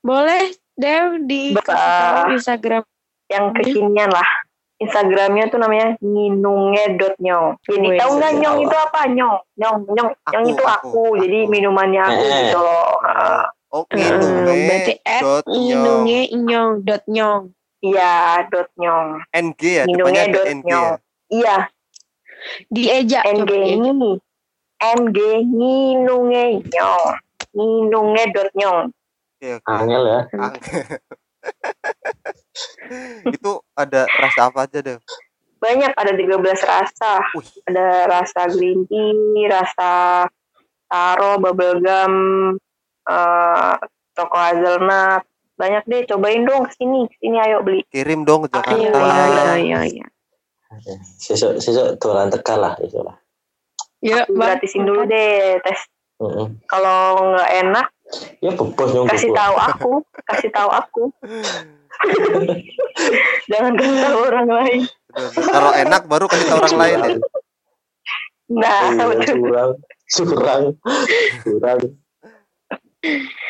boleh 0.00 0.42
Dev 0.72 1.06
dikasih 1.20 1.68
Ba- 1.68 2.00
tahu 2.00 2.22
Instagram. 2.32 2.82
Yang 3.30 3.54
kekinian 3.54 4.10
lah 4.10 4.26
Instagramnya 4.80 5.52
tuh 5.52 5.60
namanya 5.60 5.92
nginunge.nyong. 6.00 7.60
Jadi 7.60 7.84
Wih, 7.84 8.00
tahu 8.00 8.10
nggak 8.16 8.32
nyong 8.40 8.58
itu 8.64 8.76
apa? 8.80 9.00
Nyong, 9.12 9.36
nyong, 9.60 9.76
nyong, 9.92 10.10
nyong 10.16 10.44
Aku, 10.48 10.52
itu 10.56 10.64
aku, 10.64 10.88
aku. 10.88 11.04
Jadi 11.20 11.38
aku. 11.44 11.50
minumannya 11.52 12.00
aku 12.00 12.22
Eh. 12.24 12.32
gitu 12.48 12.58
loh. 12.64 12.88
Ah, 13.04 13.44
Oh, 13.70 13.86
Hmm, 13.86 14.02
minumnya 14.02 14.66
berarti 14.66 14.92
at 15.06 15.22
dot 15.22 15.44
nyong. 15.46 16.82
dot 16.82 17.04
nyong. 17.06 17.42
Iya, 17.86 18.12
dot 18.50 18.68
nyong. 18.74 19.08
NG 19.30 19.62
ya, 19.62 19.84
Minumnya 19.86 20.02
depannya 20.02 20.22
ada 20.26 20.34
dot 20.34 20.46
NG 20.50 20.64
nyong. 20.66 20.90
ya. 20.90 20.96
Iya, 21.30 21.56
Dieja. 22.66 23.20
NG 23.30 23.52
ini. 23.78 24.12
NG 24.80 25.18
nginunge 25.44 26.44
nyong. 26.66 27.04
Nginunge 27.54 28.24
dot 28.34 28.50
nyong. 28.58 28.80
Oke, 29.38 29.48
oke. 29.60 29.70
angel 29.70 30.02
ya. 30.08 30.20
itu 33.36 33.52
ada 33.76 34.06
rasa 34.18 34.50
apa 34.50 34.66
aja 34.66 34.78
deh? 34.82 34.98
Banyak 35.60 35.92
ada 35.92 36.12
13 36.16 36.40
rasa. 36.64 37.12
Wih. 37.36 37.48
Ada 37.68 37.86
rasa 38.08 38.40
green 38.48 38.88
tea, 38.88 39.44
rasa 39.46 40.24
taro, 40.88 41.36
bubblegum, 41.38 42.12
eh 43.06 43.74
choco 44.16 44.36
hazelnut. 44.36 45.22
Banyak 45.60 45.84
deh, 45.84 46.08
cobain 46.08 46.48
dong 46.48 46.64
ke 46.64 46.72
sini, 46.80 47.04
ke 47.04 47.16
sini 47.20 47.36
ayo 47.36 47.60
beli. 47.60 47.84
Kirim 47.92 48.24
dong 48.24 48.48
ke 48.48 48.56
Jakarta. 48.56 48.80
ayo, 48.80 49.44
ayo, 49.60 49.76
ayo. 49.84 50.06
sesuk 51.18 51.58
sesuk 51.58 51.98
dolan 51.98 52.30
tegal 52.30 52.62
lah 52.62 52.78
sesuk 52.78 53.02
lah 53.02 53.18
Bang. 54.00 54.56
gratisin 54.56 54.88
dulu 54.88 55.04
deh 55.04 55.60
tes. 55.60 55.80
Heeh. 56.20 56.46
Kalau 56.68 57.00
nggak 57.32 57.50
enak, 57.64 57.86
ya 58.40 58.50
bebas 58.52 58.88
nyong 58.90 59.06
kasih 59.08 59.30
tahu 59.30 59.54
aku, 59.56 59.92
kasih 60.26 60.50
tahu 60.50 60.70
aku. 60.70 61.02
Jangan 63.46 63.72
kasih 63.76 63.98
tahu 64.00 64.18
orang 64.24 64.48
lain. 64.48 64.82
Kalau 65.34 65.72
enak 65.74 66.02
baru 66.06 66.24
kasih 66.26 66.46
tahu 66.46 66.58
orang 66.60 66.78
lain 66.78 66.98
ya. 66.98 67.16
Nah, 68.50 68.82
iya, 68.90 69.30
curang 69.30 69.72
curang 70.10 70.64
curang 71.46 71.80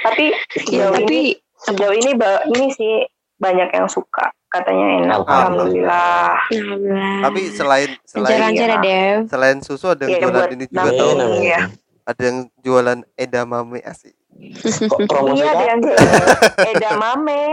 tapi 0.05 0.25
Ya, 0.71 0.93
sejauh 0.93 0.95
ini 1.01 1.01
tapi 1.01 1.19
sejauh 1.67 1.95
ini 1.97 2.11
ba- 2.15 2.45
ini 2.47 2.69
sih 2.71 2.95
banyak 3.35 3.73
yang 3.73 3.89
suka 3.89 4.29
katanya 4.47 4.87
enak 5.01 5.19
Alhamdulillah. 5.25 6.37
alhamdulillah. 6.53 7.17
Tapi 7.25 7.41
selain 7.49 7.91
selain 8.05 8.53
ya, 8.53 8.77
Dev. 8.77 9.19
selain 9.27 9.59
susu 9.65 9.91
ada 9.91 10.05
yang 10.05 10.13
Iya, 10.13 10.21
jualan 10.21 10.37
buat 10.37 10.53
ini 10.53 10.65
juga 10.69 10.91
tahu. 10.93 11.11
Iya. 11.41 11.61
Ada 12.05 12.23
yang 12.23 12.39
jualan 12.61 12.99
edamame 13.17 13.81
asik. 13.81 14.15
Kok 14.59 15.01
promosi 15.11 15.41
iya 15.41 15.51
ada 15.51 15.59
kan 15.59 15.67
yang 15.69 15.81
jualan 15.81 16.27
edamame 16.67 17.45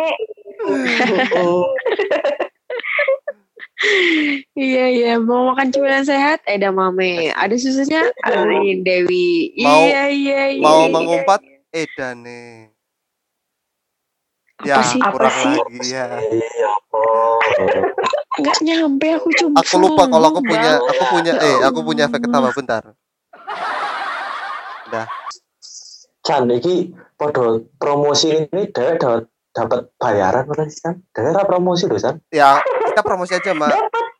Iya 4.57 4.85
iya 4.89 5.13
mau 5.21 5.53
makan 5.53 5.69
cemilan 5.69 6.01
sehat 6.01 6.41
ada 6.49 6.73
mame 6.73 7.29
ada 7.29 7.53
susunya 7.55 8.09
ada 8.25 8.49
Dewi 8.81 9.53
Mau- 9.61 9.85
iya 9.85 10.09
iya 10.09 10.41
iya 10.49 10.65
Mau 10.65 10.81
iya. 10.81 10.91
mengumpat 10.91 11.41
edane. 11.69 12.73
ya 14.65 14.81
sih? 14.81 14.97
Apa 14.97 15.29
sih? 15.29 15.53
ya 15.93 16.17
Iya, 16.17 16.73
oh. 16.89 17.37
Nggak 18.41 18.57
nyampe 18.65 19.07
aku 19.13 19.29
cuma. 19.37 19.61
aku 19.61 19.75
lupa 19.77 20.09
kalau 20.09 20.27
aku 20.33 20.41
punya 20.41 20.81
aku 20.81 21.03
punya 21.13 21.31
Ya 21.37 21.45
eh 21.45 21.55
aku 21.61 21.79
punya 21.85 22.09
efek 22.09 22.25
ketawa 22.25 22.49
bentar 22.49 22.83
Chan, 26.27 26.43
iki 26.51 26.75
podo 27.15 27.43
promosi 27.75 28.35
ini 28.35 28.67
dia 28.67 28.93
dapat 28.93 29.23
dapat 29.49 29.79
bayaran 29.95 30.43
berarti 30.43 30.75
kan? 30.81 30.99
Dia 31.09 31.31
ora 31.31 31.43
promosi 31.43 31.87
loh, 31.87 31.95
Chan. 31.95 32.19
ya 32.29 32.59
kita 32.85 33.01
promosi 33.01 33.33
aja 33.33 33.51
mbak 33.53 33.71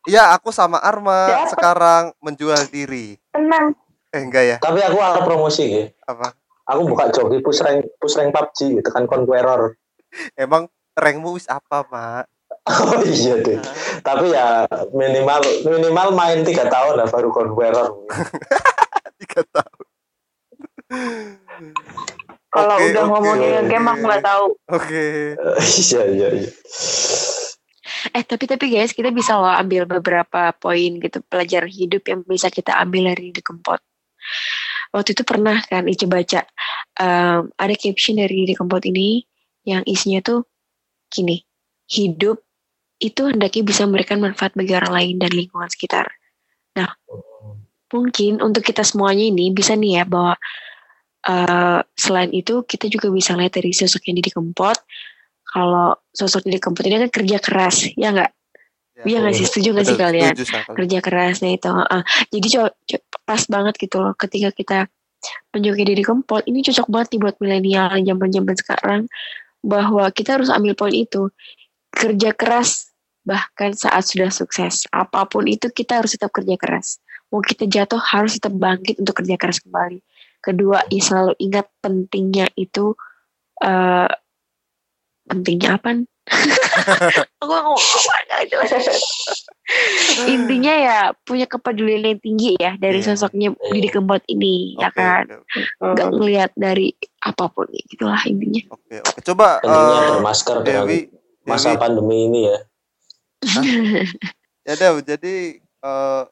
Iya 0.03 0.31
aku 0.31 0.49
sama 0.49 0.79
Arma 0.79 1.27
Dapat. 1.27 1.49
sekarang 1.51 2.03
menjual 2.19 2.63
diri 2.65 3.19
tenang 3.29 3.75
eh 4.07 4.23
enggak 4.23 4.43
ya 4.45 4.57
Tapi 4.57 4.79
aku 4.79 4.97
ada 4.97 5.19
promosi 5.19 5.67
ya. 5.67 5.85
apa 6.01 6.31
Aku 6.65 6.83
buka 6.85 7.07
joki 7.09 7.39
push 7.39 7.59
rank 7.59 7.91
push 7.97 8.15
rank 8.15 8.31
PUBG 8.31 8.57
gitu 8.77 8.89
kan 8.89 9.03
Conqueror. 9.03 9.75
emang 10.33 10.67
rankmu 10.93 11.31
wis 11.33 11.45
apa 11.45 11.83
mak 11.85 12.25
Oh 12.67 12.99
iya 12.99 13.35
deh. 13.37 13.59
Tapi 13.99 14.27
ya 14.29 14.63
minimal 14.89 15.39
minimal 15.61 16.07
main 16.13 16.39
tiga 16.41 16.67
tahun 16.67 16.97
lah 16.97 17.07
baru 17.07 17.27
Conqueror. 17.29 18.07
tiga 19.19 19.43
tahun 19.45 19.83
kalau 22.47 22.75
Oke, 22.79 22.85
udah 22.95 23.03
oke, 23.03 23.11
ngomongin 23.11 23.53
oke. 23.59 23.69
game 23.69 23.87
aku 23.91 24.03
nggak 24.07 24.23
tahu 24.23 24.45
oke 24.71 25.05
Iya 25.83 26.01
iya 26.07 26.27
iya. 26.43 26.51
Eh 28.15 28.23
tapi 28.23 28.47
tapi 28.47 28.71
guys 28.71 28.95
kita 28.95 29.11
bisa 29.11 29.35
loh 29.35 29.51
ambil 29.51 29.83
beberapa 29.83 30.55
poin 30.55 30.99
gitu 31.01 31.19
pelajaran 31.27 31.67
hidup 31.67 32.07
yang 32.07 32.21
bisa 32.23 32.47
kita 32.47 32.71
ambil 32.79 33.11
dari 33.11 33.35
di 33.35 33.41
Kempot. 33.43 33.81
Waktu 34.95 35.11
itu 35.11 35.23
pernah 35.27 35.59
kan 35.67 35.85
Ica 35.91 36.07
baca 36.07 36.41
em, 36.97 37.51
ada 37.51 37.75
caption 37.75 38.15
dari 38.15 38.47
di 38.47 38.55
Kempot 38.55 38.83
ini 38.87 39.27
yang 39.67 39.83
isinya 39.83 40.23
tuh 40.23 40.47
gini 41.11 41.43
hidup 41.91 42.39
itu 43.03 43.27
hendaknya 43.27 43.63
bisa 43.67 43.83
memberikan 43.83 44.23
manfaat 44.23 44.55
bagi 44.55 44.73
orang 44.73 44.93
lain 44.95 45.15
dan 45.19 45.31
lingkungan 45.35 45.67
sekitar. 45.67 46.07
Nah 46.79 46.95
mungkin 47.91 48.39
untuk 48.43 48.63
kita 48.63 48.83
semuanya 48.87 49.27
ini 49.27 49.51
bisa 49.51 49.75
nih 49.75 50.01
ya 50.01 50.03
bahwa 50.07 50.35
eh, 51.27 51.79
selain 51.93 52.31
itu 52.31 52.63
kita 52.63 52.87
juga 52.87 53.11
bisa 53.11 53.35
lihat 53.35 53.59
dari 53.59 53.75
sosok 53.75 54.07
yang 54.07 54.17
Didi 54.19 54.31
Kempot. 54.31 54.77
Kalau 55.47 55.95
sosok 56.11 56.47
Didi 56.47 56.59
Kempot 56.59 56.83
ini 56.87 57.07
kan 57.07 57.11
kerja 57.11 57.37
keras 57.43 57.91
ya 57.93 58.15
nggak? 58.15 58.31
Iya 59.05 59.17
nggak 59.21 59.35
sih? 59.37 59.45
setuju 59.45 59.67
nggak 59.77 59.85
sih 59.85 59.97
kalian? 59.97 60.33
setuju 60.33 60.73
kerja 60.73 60.97
kerasnya 61.05 61.53
itu 61.53 61.69
heeh. 61.69 62.01
jadi 62.33 62.47
co- 62.49 62.75
co- 62.89 63.05
pas 63.29 63.41
banget 63.45 63.77
gitu 63.77 64.01
loh 64.01 64.17
ketika 64.17 64.49
kita 64.49 64.77
menjoki 65.53 65.83
diri 65.85 66.01
kempot. 66.01 66.41
Ini 66.49 66.65
cocok 66.65 66.87
banget 66.89 67.07
nih 67.13 67.19
buat 67.21 67.35
milenial 67.37 67.93
zaman 67.93 68.29
zaman 68.33 68.55
sekarang 68.57 69.01
bahwa 69.61 70.09
kita 70.09 70.41
harus 70.41 70.49
ambil 70.49 70.73
poin 70.73 70.95
itu. 70.97 71.29
Kerja 71.93 72.33
keras 72.33 72.89
bahkan 73.21 73.73
saat 73.77 74.05
sudah 74.05 74.33
sukses. 74.33 74.89
Apa 74.89 75.29
pun 75.29 75.45
itu 75.45 75.69
kita 75.69 76.01
harus 76.01 76.17
tetap 76.17 76.33
kerja 76.33 76.57
keras. 76.57 76.97
Mau 77.29 77.43
kita 77.43 77.69
jatuh 77.69 78.01
harus 78.01 78.41
tetap 78.41 78.55
bangkit 78.57 78.97
untuk 78.97 79.21
kerja 79.21 79.35
keras 79.37 79.61
kembali 79.61 80.01
kedua 80.47 80.87
ya 80.87 81.01
selalu 81.03 81.33
ingat 81.37 81.67
pentingnya 81.83 82.47
itu 82.55 82.95
eh 83.59 84.07
pentingnya 85.27 85.75
apa? 85.75 86.07
Aku 87.43 87.51
nggak 87.51 88.43
jelas 88.51 88.71
intinya 90.31 90.73
ya 90.75 90.97
punya 91.23 91.43
kepedulian 91.47 92.03
yang 92.03 92.19
tinggi 92.23 92.55
ya 92.55 92.75
dari 92.75 92.99
Iya. 92.99 93.15
sosoknya 93.15 93.51
Didi 93.71 93.91
Kempot 93.91 94.23
ini 94.27 94.75
ya 94.79 94.87
Oke, 94.91 94.95
kan? 94.95 95.23
oke. 95.27 95.59
nggak 95.91 96.07
ngelihat 96.15 96.51
dari 96.55 96.95
apa 97.19 97.51
pun 97.51 97.67
gitulah 97.71 98.19
intinya. 98.23 98.63
Oke 98.71 98.95
oke. 99.03 99.19
Coba 99.23 99.59
Pentingnya 99.59 99.99
eh, 99.99 100.07
bermasker 100.15 100.57
Dewi 100.63 100.99
masa 101.43 101.75
Dewi. 101.75 101.79
Pandemi 101.79 102.17
ini 102.27 102.39
ya. 102.47 102.59
ya 104.67 104.73
Dew 104.75 104.95
jadi 105.03 105.35
eh, 105.59 106.23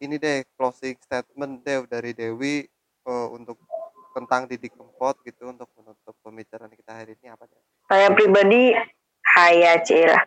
ini 0.00 0.14
deh 0.16 0.44
closing 0.56 0.96
statement 1.00 1.64
Dew 1.64 1.84
dari 1.84 2.12
Dewi 2.12 2.64
eh, 3.06 3.28
untuk 3.32 3.56
tentang 4.14 4.46
Didi 4.46 4.70
Kempot 4.70 5.18
gitu 5.26 5.50
untuk 5.50 5.66
menutup 5.74 6.14
pembicaraan 6.22 6.70
kita 6.70 6.92
hari 6.94 7.18
ini 7.18 7.34
apa 7.34 7.44
Dew? 7.50 7.58
saya 7.90 8.08
pribadi 8.14 8.72
haya 9.34 9.82
cira 9.82 10.22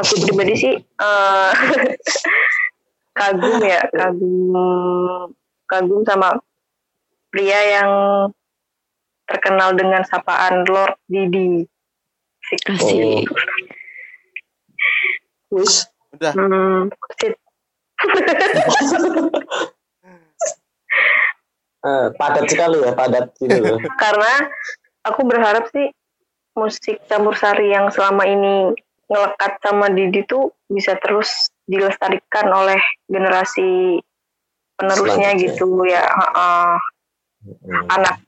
aku 0.00 0.12
pribadi 0.24 0.54
sih 0.56 0.74
eh, 0.80 1.50
kagum 3.18 3.60
ya 3.64 3.80
kagum 3.92 5.32
kagum 5.68 6.00
sama 6.04 6.36
pria 7.32 7.80
yang 7.80 7.90
terkenal 9.26 9.74
dengan 9.74 10.06
sapaan 10.06 10.62
Lord 10.64 10.96
Didi 11.10 11.66
Sik. 12.46 12.62
Asik. 12.70 13.26
Udah 16.14 16.32
Hmm, 16.32 16.88
Eh, 21.86 22.06
padat 22.18 22.50
sekali 22.50 22.82
ya, 22.82 22.90
padat 22.98 23.30
gitu 23.38 23.62
loh. 23.62 23.78
karena 24.02 24.50
aku 25.06 25.22
berharap 25.22 25.70
sih 25.70 25.94
musik 26.58 26.98
campur 27.06 27.38
sari 27.38 27.70
yang 27.70 27.86
selama 27.94 28.26
ini 28.26 28.74
ngelekat 29.06 29.62
sama 29.62 29.86
Didi 29.94 30.26
tuh 30.26 30.50
bisa 30.66 30.98
terus 30.98 31.54
dilestarikan 31.70 32.50
oleh 32.50 32.80
generasi 33.06 34.02
penerusnya 34.74 35.38
gitu 35.38 35.86
ya 35.86 36.02
Ha-ha. 36.02 36.82
Hmm. 37.46 37.86
anak 37.94 38.18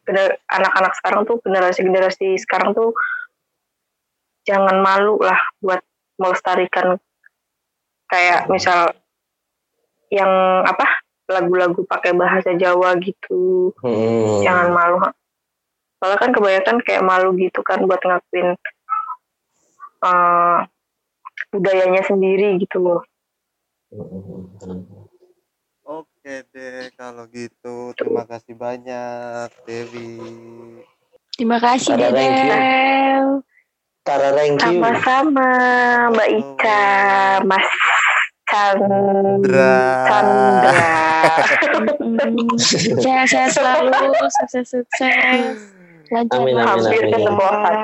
anak-anak 0.47 0.93
sekarang 1.03 1.27
tuh 1.27 1.43
generasi 1.43 1.83
generasi 1.83 2.39
sekarang 2.39 2.71
tuh 2.71 2.95
jangan 4.47 4.79
malu 4.79 5.19
lah 5.19 5.39
buat 5.59 5.83
melestarikan 6.23 7.03
kayak 8.07 8.47
misal 8.47 8.95
yang 10.15 10.31
apa 10.63 10.87
lagu-lagu 11.29 11.85
pakai 11.85 12.17
bahasa 12.17 12.57
Jawa 12.57 12.97
gitu. 12.99 13.73
Hmm. 13.85 14.43
jangan 14.43 14.69
malu 14.73 14.99
soalnya 15.99 16.19
kan 16.23 16.31
kebanyakan 16.31 16.77
kayak 16.87 17.03
malu 17.03 17.35
gitu 17.35 17.61
kan 17.67 17.83
buat 17.85 17.99
ngakuin 17.99 18.55
eh, 20.07 20.59
budayanya 21.51 22.03
sendiri 22.07 22.59
gitu 22.61 22.79
loh. 22.79 23.03
Oke 25.89 26.45
deh 26.53 26.93
kalau 26.95 27.25
gitu. 27.33 27.97
Terima 27.97 28.29
kasih 28.29 28.55
banyak 28.55 29.49
Dewi. 29.65 30.21
Terima 31.35 31.57
kasih. 31.57 31.97
Dedel. 31.97 33.41
Tara 34.05 34.33
thank 34.33 34.61
you. 34.65 34.81
sama-sama 34.81 35.49
Mbak 36.13 36.29
Ica 36.33 36.85
Mas 37.45 37.69
Chandra. 38.49 39.77
Chandra 40.09 40.73
sehat-sehat 42.59 43.51
selalu 43.53 43.93
sukses-sukses 44.33 45.59
lancar 46.09 46.41
Amin, 46.41 46.57
amin, 46.57 46.65
Hampir 46.65 47.03
amin. 47.05 47.13
ketemu 47.13 47.45
Ahad. 47.45 47.77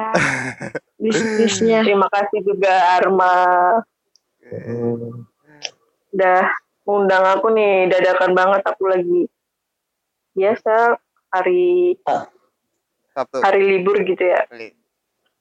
bisnisnya 0.96 1.78
terima 1.84 2.08
kasih 2.08 2.40
juga 2.40 2.72
Arma. 2.96 3.36
Hmm. 4.44 5.24
udah 6.14 6.42
undang 6.84 7.24
aku 7.26 7.48
nih 7.52 7.88
dadakan 7.88 8.36
banget 8.36 8.62
aku 8.64 8.86
lagi 8.86 9.20
biasa 10.36 11.00
hari 11.32 11.96
Sabtu 13.16 13.40
hari 13.40 13.60
libur 13.66 13.98
gitu 14.04 14.20
ya 14.20 14.44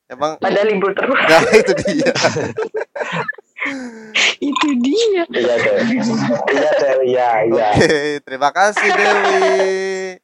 emang 0.08 0.40
pada 0.40 0.64
libur 0.66 0.96
terus 0.96 1.20
nah 1.20 1.44
itu 1.52 1.72
dia 1.84 2.10
itu 4.52 4.68
dia 4.80 5.24
Iya 5.24 5.24
deh. 5.30 5.42
Iya 6.52 6.72
deh, 6.78 6.96
iya, 7.08 7.30
iya. 7.48 7.68
oke 7.74 7.96
terima 8.24 8.50
kasih 8.52 8.88
Dewi 8.88 10.20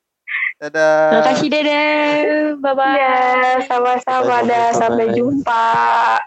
dadah 0.60 1.08
terima 1.08 1.24
kasih 1.32 1.48
Dedel 1.48 2.28
bye 2.60 2.76
bye 2.76 3.00
Ya, 3.00 3.16
sama-sama 3.64 4.44
dah. 4.44 4.76
Sampai 4.76 5.16
jumpa. 5.16 5.64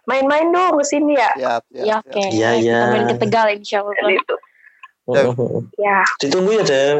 Main-main 0.08 0.48
dong 0.48 0.81
ke 0.81 0.85
sini 0.88 1.13
ya. 1.13 1.60
ya 1.69 2.00
oke 2.00 2.23
Iya, 2.33 2.50
iya. 2.56 2.79
kita 2.81 2.87
main 2.88 3.04
ke 3.13 3.17
Tegal 3.21 3.46
insya 3.52 3.85
Allah 3.85 4.08
Gitu. 4.08 4.35
Hmm. 5.02 5.69
Ya, 5.77 6.00
Ditunggu 6.17 6.56
ya, 6.56 6.65
Dem. 6.65 6.96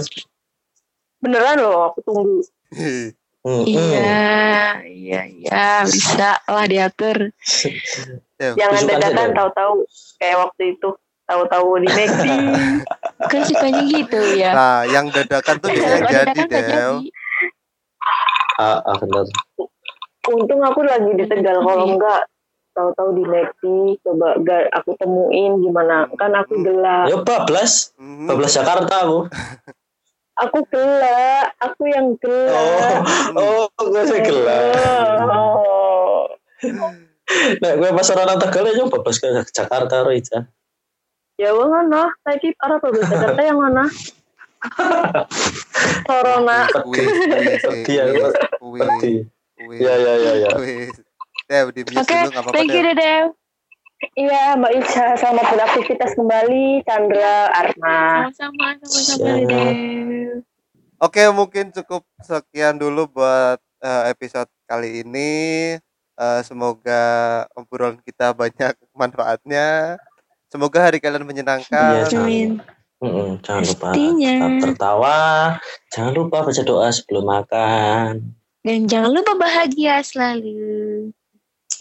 beneran 1.23 1.57
loh 1.57 1.89
aku 1.89 2.03
tunggu. 2.05 2.43
Hmm. 3.43 3.67
iya 3.67 4.79
iya 4.83 5.21
iya 5.27 5.83
bisa 5.83 6.39
lah 6.45 6.63
diatur 6.65 7.35
Dew, 8.39 8.55
Jangan 8.55 8.83
dadakan 8.87 9.29
tahu-tahu 9.33 9.73
kayak 10.17 10.39
waktu 10.41 10.63
itu. 10.73 10.89
Tahu-tahu 11.23 11.79
di 11.79 11.89
McD. 11.89 12.27
kan 13.31 13.41
sukanya 13.43 13.83
gitu 13.85 14.19
ya 14.35 14.51
nah 14.53 14.79
yang 14.85 15.07
dadakan 15.09 15.59
tuh 15.59 15.71
biasanya 15.71 15.99
Kalau 16.01 16.11
jadi 16.27 16.41
jadi. 16.45 16.95
Ah, 18.59 18.79
ah, 18.81 18.95
benar. 18.97 19.27
Untung 20.25 20.61
aku 20.61 20.83
lagi 20.83 21.11
di 21.15 21.25
Tegal. 21.25 21.63
Kalau 21.63 21.83
Iya. 21.83 21.95
enggak 21.95 22.21
tahu-tahu 22.73 23.11
di 23.13 23.25
McD. 23.25 23.63
Coba 24.03 24.39
ga- 24.39 24.71
aku 24.71 24.95
temuin 24.95 25.59
gimana. 25.59 26.07
Kan 26.15 26.31
aku 26.33 26.63
gelap. 26.63 27.07
Yo, 27.07 27.23
bablas. 27.23 27.91
Hmm. 27.97 28.27
Bablas 28.27 28.55
Jakarta 28.55 29.03
aku. 29.03 29.19
Aku 30.41 30.65
gelap. 30.73 31.53
Aku 31.61 31.83
yang 31.89 32.17
gelap. 32.23 33.05
Oh, 33.37 33.69
oh, 33.69 33.85
gue 33.91 34.03
sih 34.09 34.21
gelap. 34.25 34.65
Oh. 35.29 36.25
Nek 37.61 37.73
gue 37.81 37.89
pas 37.93 38.09
orang 38.17 38.39
Tegal 38.41 38.65
ya 38.71 38.73
nyoba 38.81 38.99
bus 39.05 39.19
ke 39.21 39.29
Jakarta 39.53 40.05
ro 40.05 40.13
Ica. 40.13 40.49
Ya 41.41 41.51
ngono, 41.53 42.13
saiki 42.23 42.55
para 42.55 42.77
pebis 42.79 43.09
Jakarta 43.09 43.41
yang 43.41 43.59
mana? 43.59 43.89
Corona. 46.07 46.69
Pedih 46.71 47.95
ya, 47.99 48.05
Iya 49.63 49.95
iya 49.95 50.15
iya 50.19 50.33
iya. 50.43 50.51
wis. 50.59 50.97
Dew, 51.51 51.69
di 51.75 51.83
mute 51.85 52.01
Oke, 52.01 52.15
dulu 52.15 52.33
apa-apa 52.39 52.55
thank 52.57 52.73
you 52.73 52.83
Dew. 52.95 53.25
Iya, 54.13 54.59
Mbak 54.59 54.73
Ica, 54.83 55.07
selamat 55.15 55.47
beraktivitas 55.47 56.11
kembali, 56.19 56.83
Chandra, 56.83 57.55
Arma. 57.55 58.27
Sama-sama. 58.35 58.75
Oke, 60.99 61.23
mungkin 61.31 61.71
cukup 61.71 62.03
sekian 62.19 62.77
dulu 62.77 63.07
buat 63.09 63.63
eh, 63.79 64.03
episode 64.11 64.51
kali 64.67 65.07
ini. 65.07 65.33
Eh, 66.13 66.41
semoga 66.43 67.03
obrolan 67.55 68.03
kita 68.03 68.35
banyak 68.35 68.75
manfaatnya. 68.93 69.97
Semoga 70.51 70.91
hari 70.91 70.99
kalian 70.99 71.25
menyenangkan. 71.25 72.03
Iya, 72.03 72.11
jangan- 72.11 72.27
Amin. 72.27 72.51
Mm-mm, 73.03 73.43
jangan 73.43 73.63
lupa 73.67 73.87
Pastinya. 73.91 74.31
tetap 74.31 74.53
tertawa. 74.63 75.19
Jangan 75.91 76.13
lupa 76.15 76.37
baca 76.47 76.63
doa 76.63 76.89
sebelum 76.91 77.25
makan. 77.27 78.13
Dan 78.63 78.87
jangan 78.87 79.11
lupa 79.11 79.35
bahagia 79.35 79.99
selalu. 80.03 81.11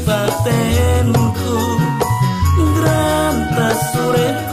batenku 0.00 1.56
Grantas 2.76 3.80
surenku 3.92 4.51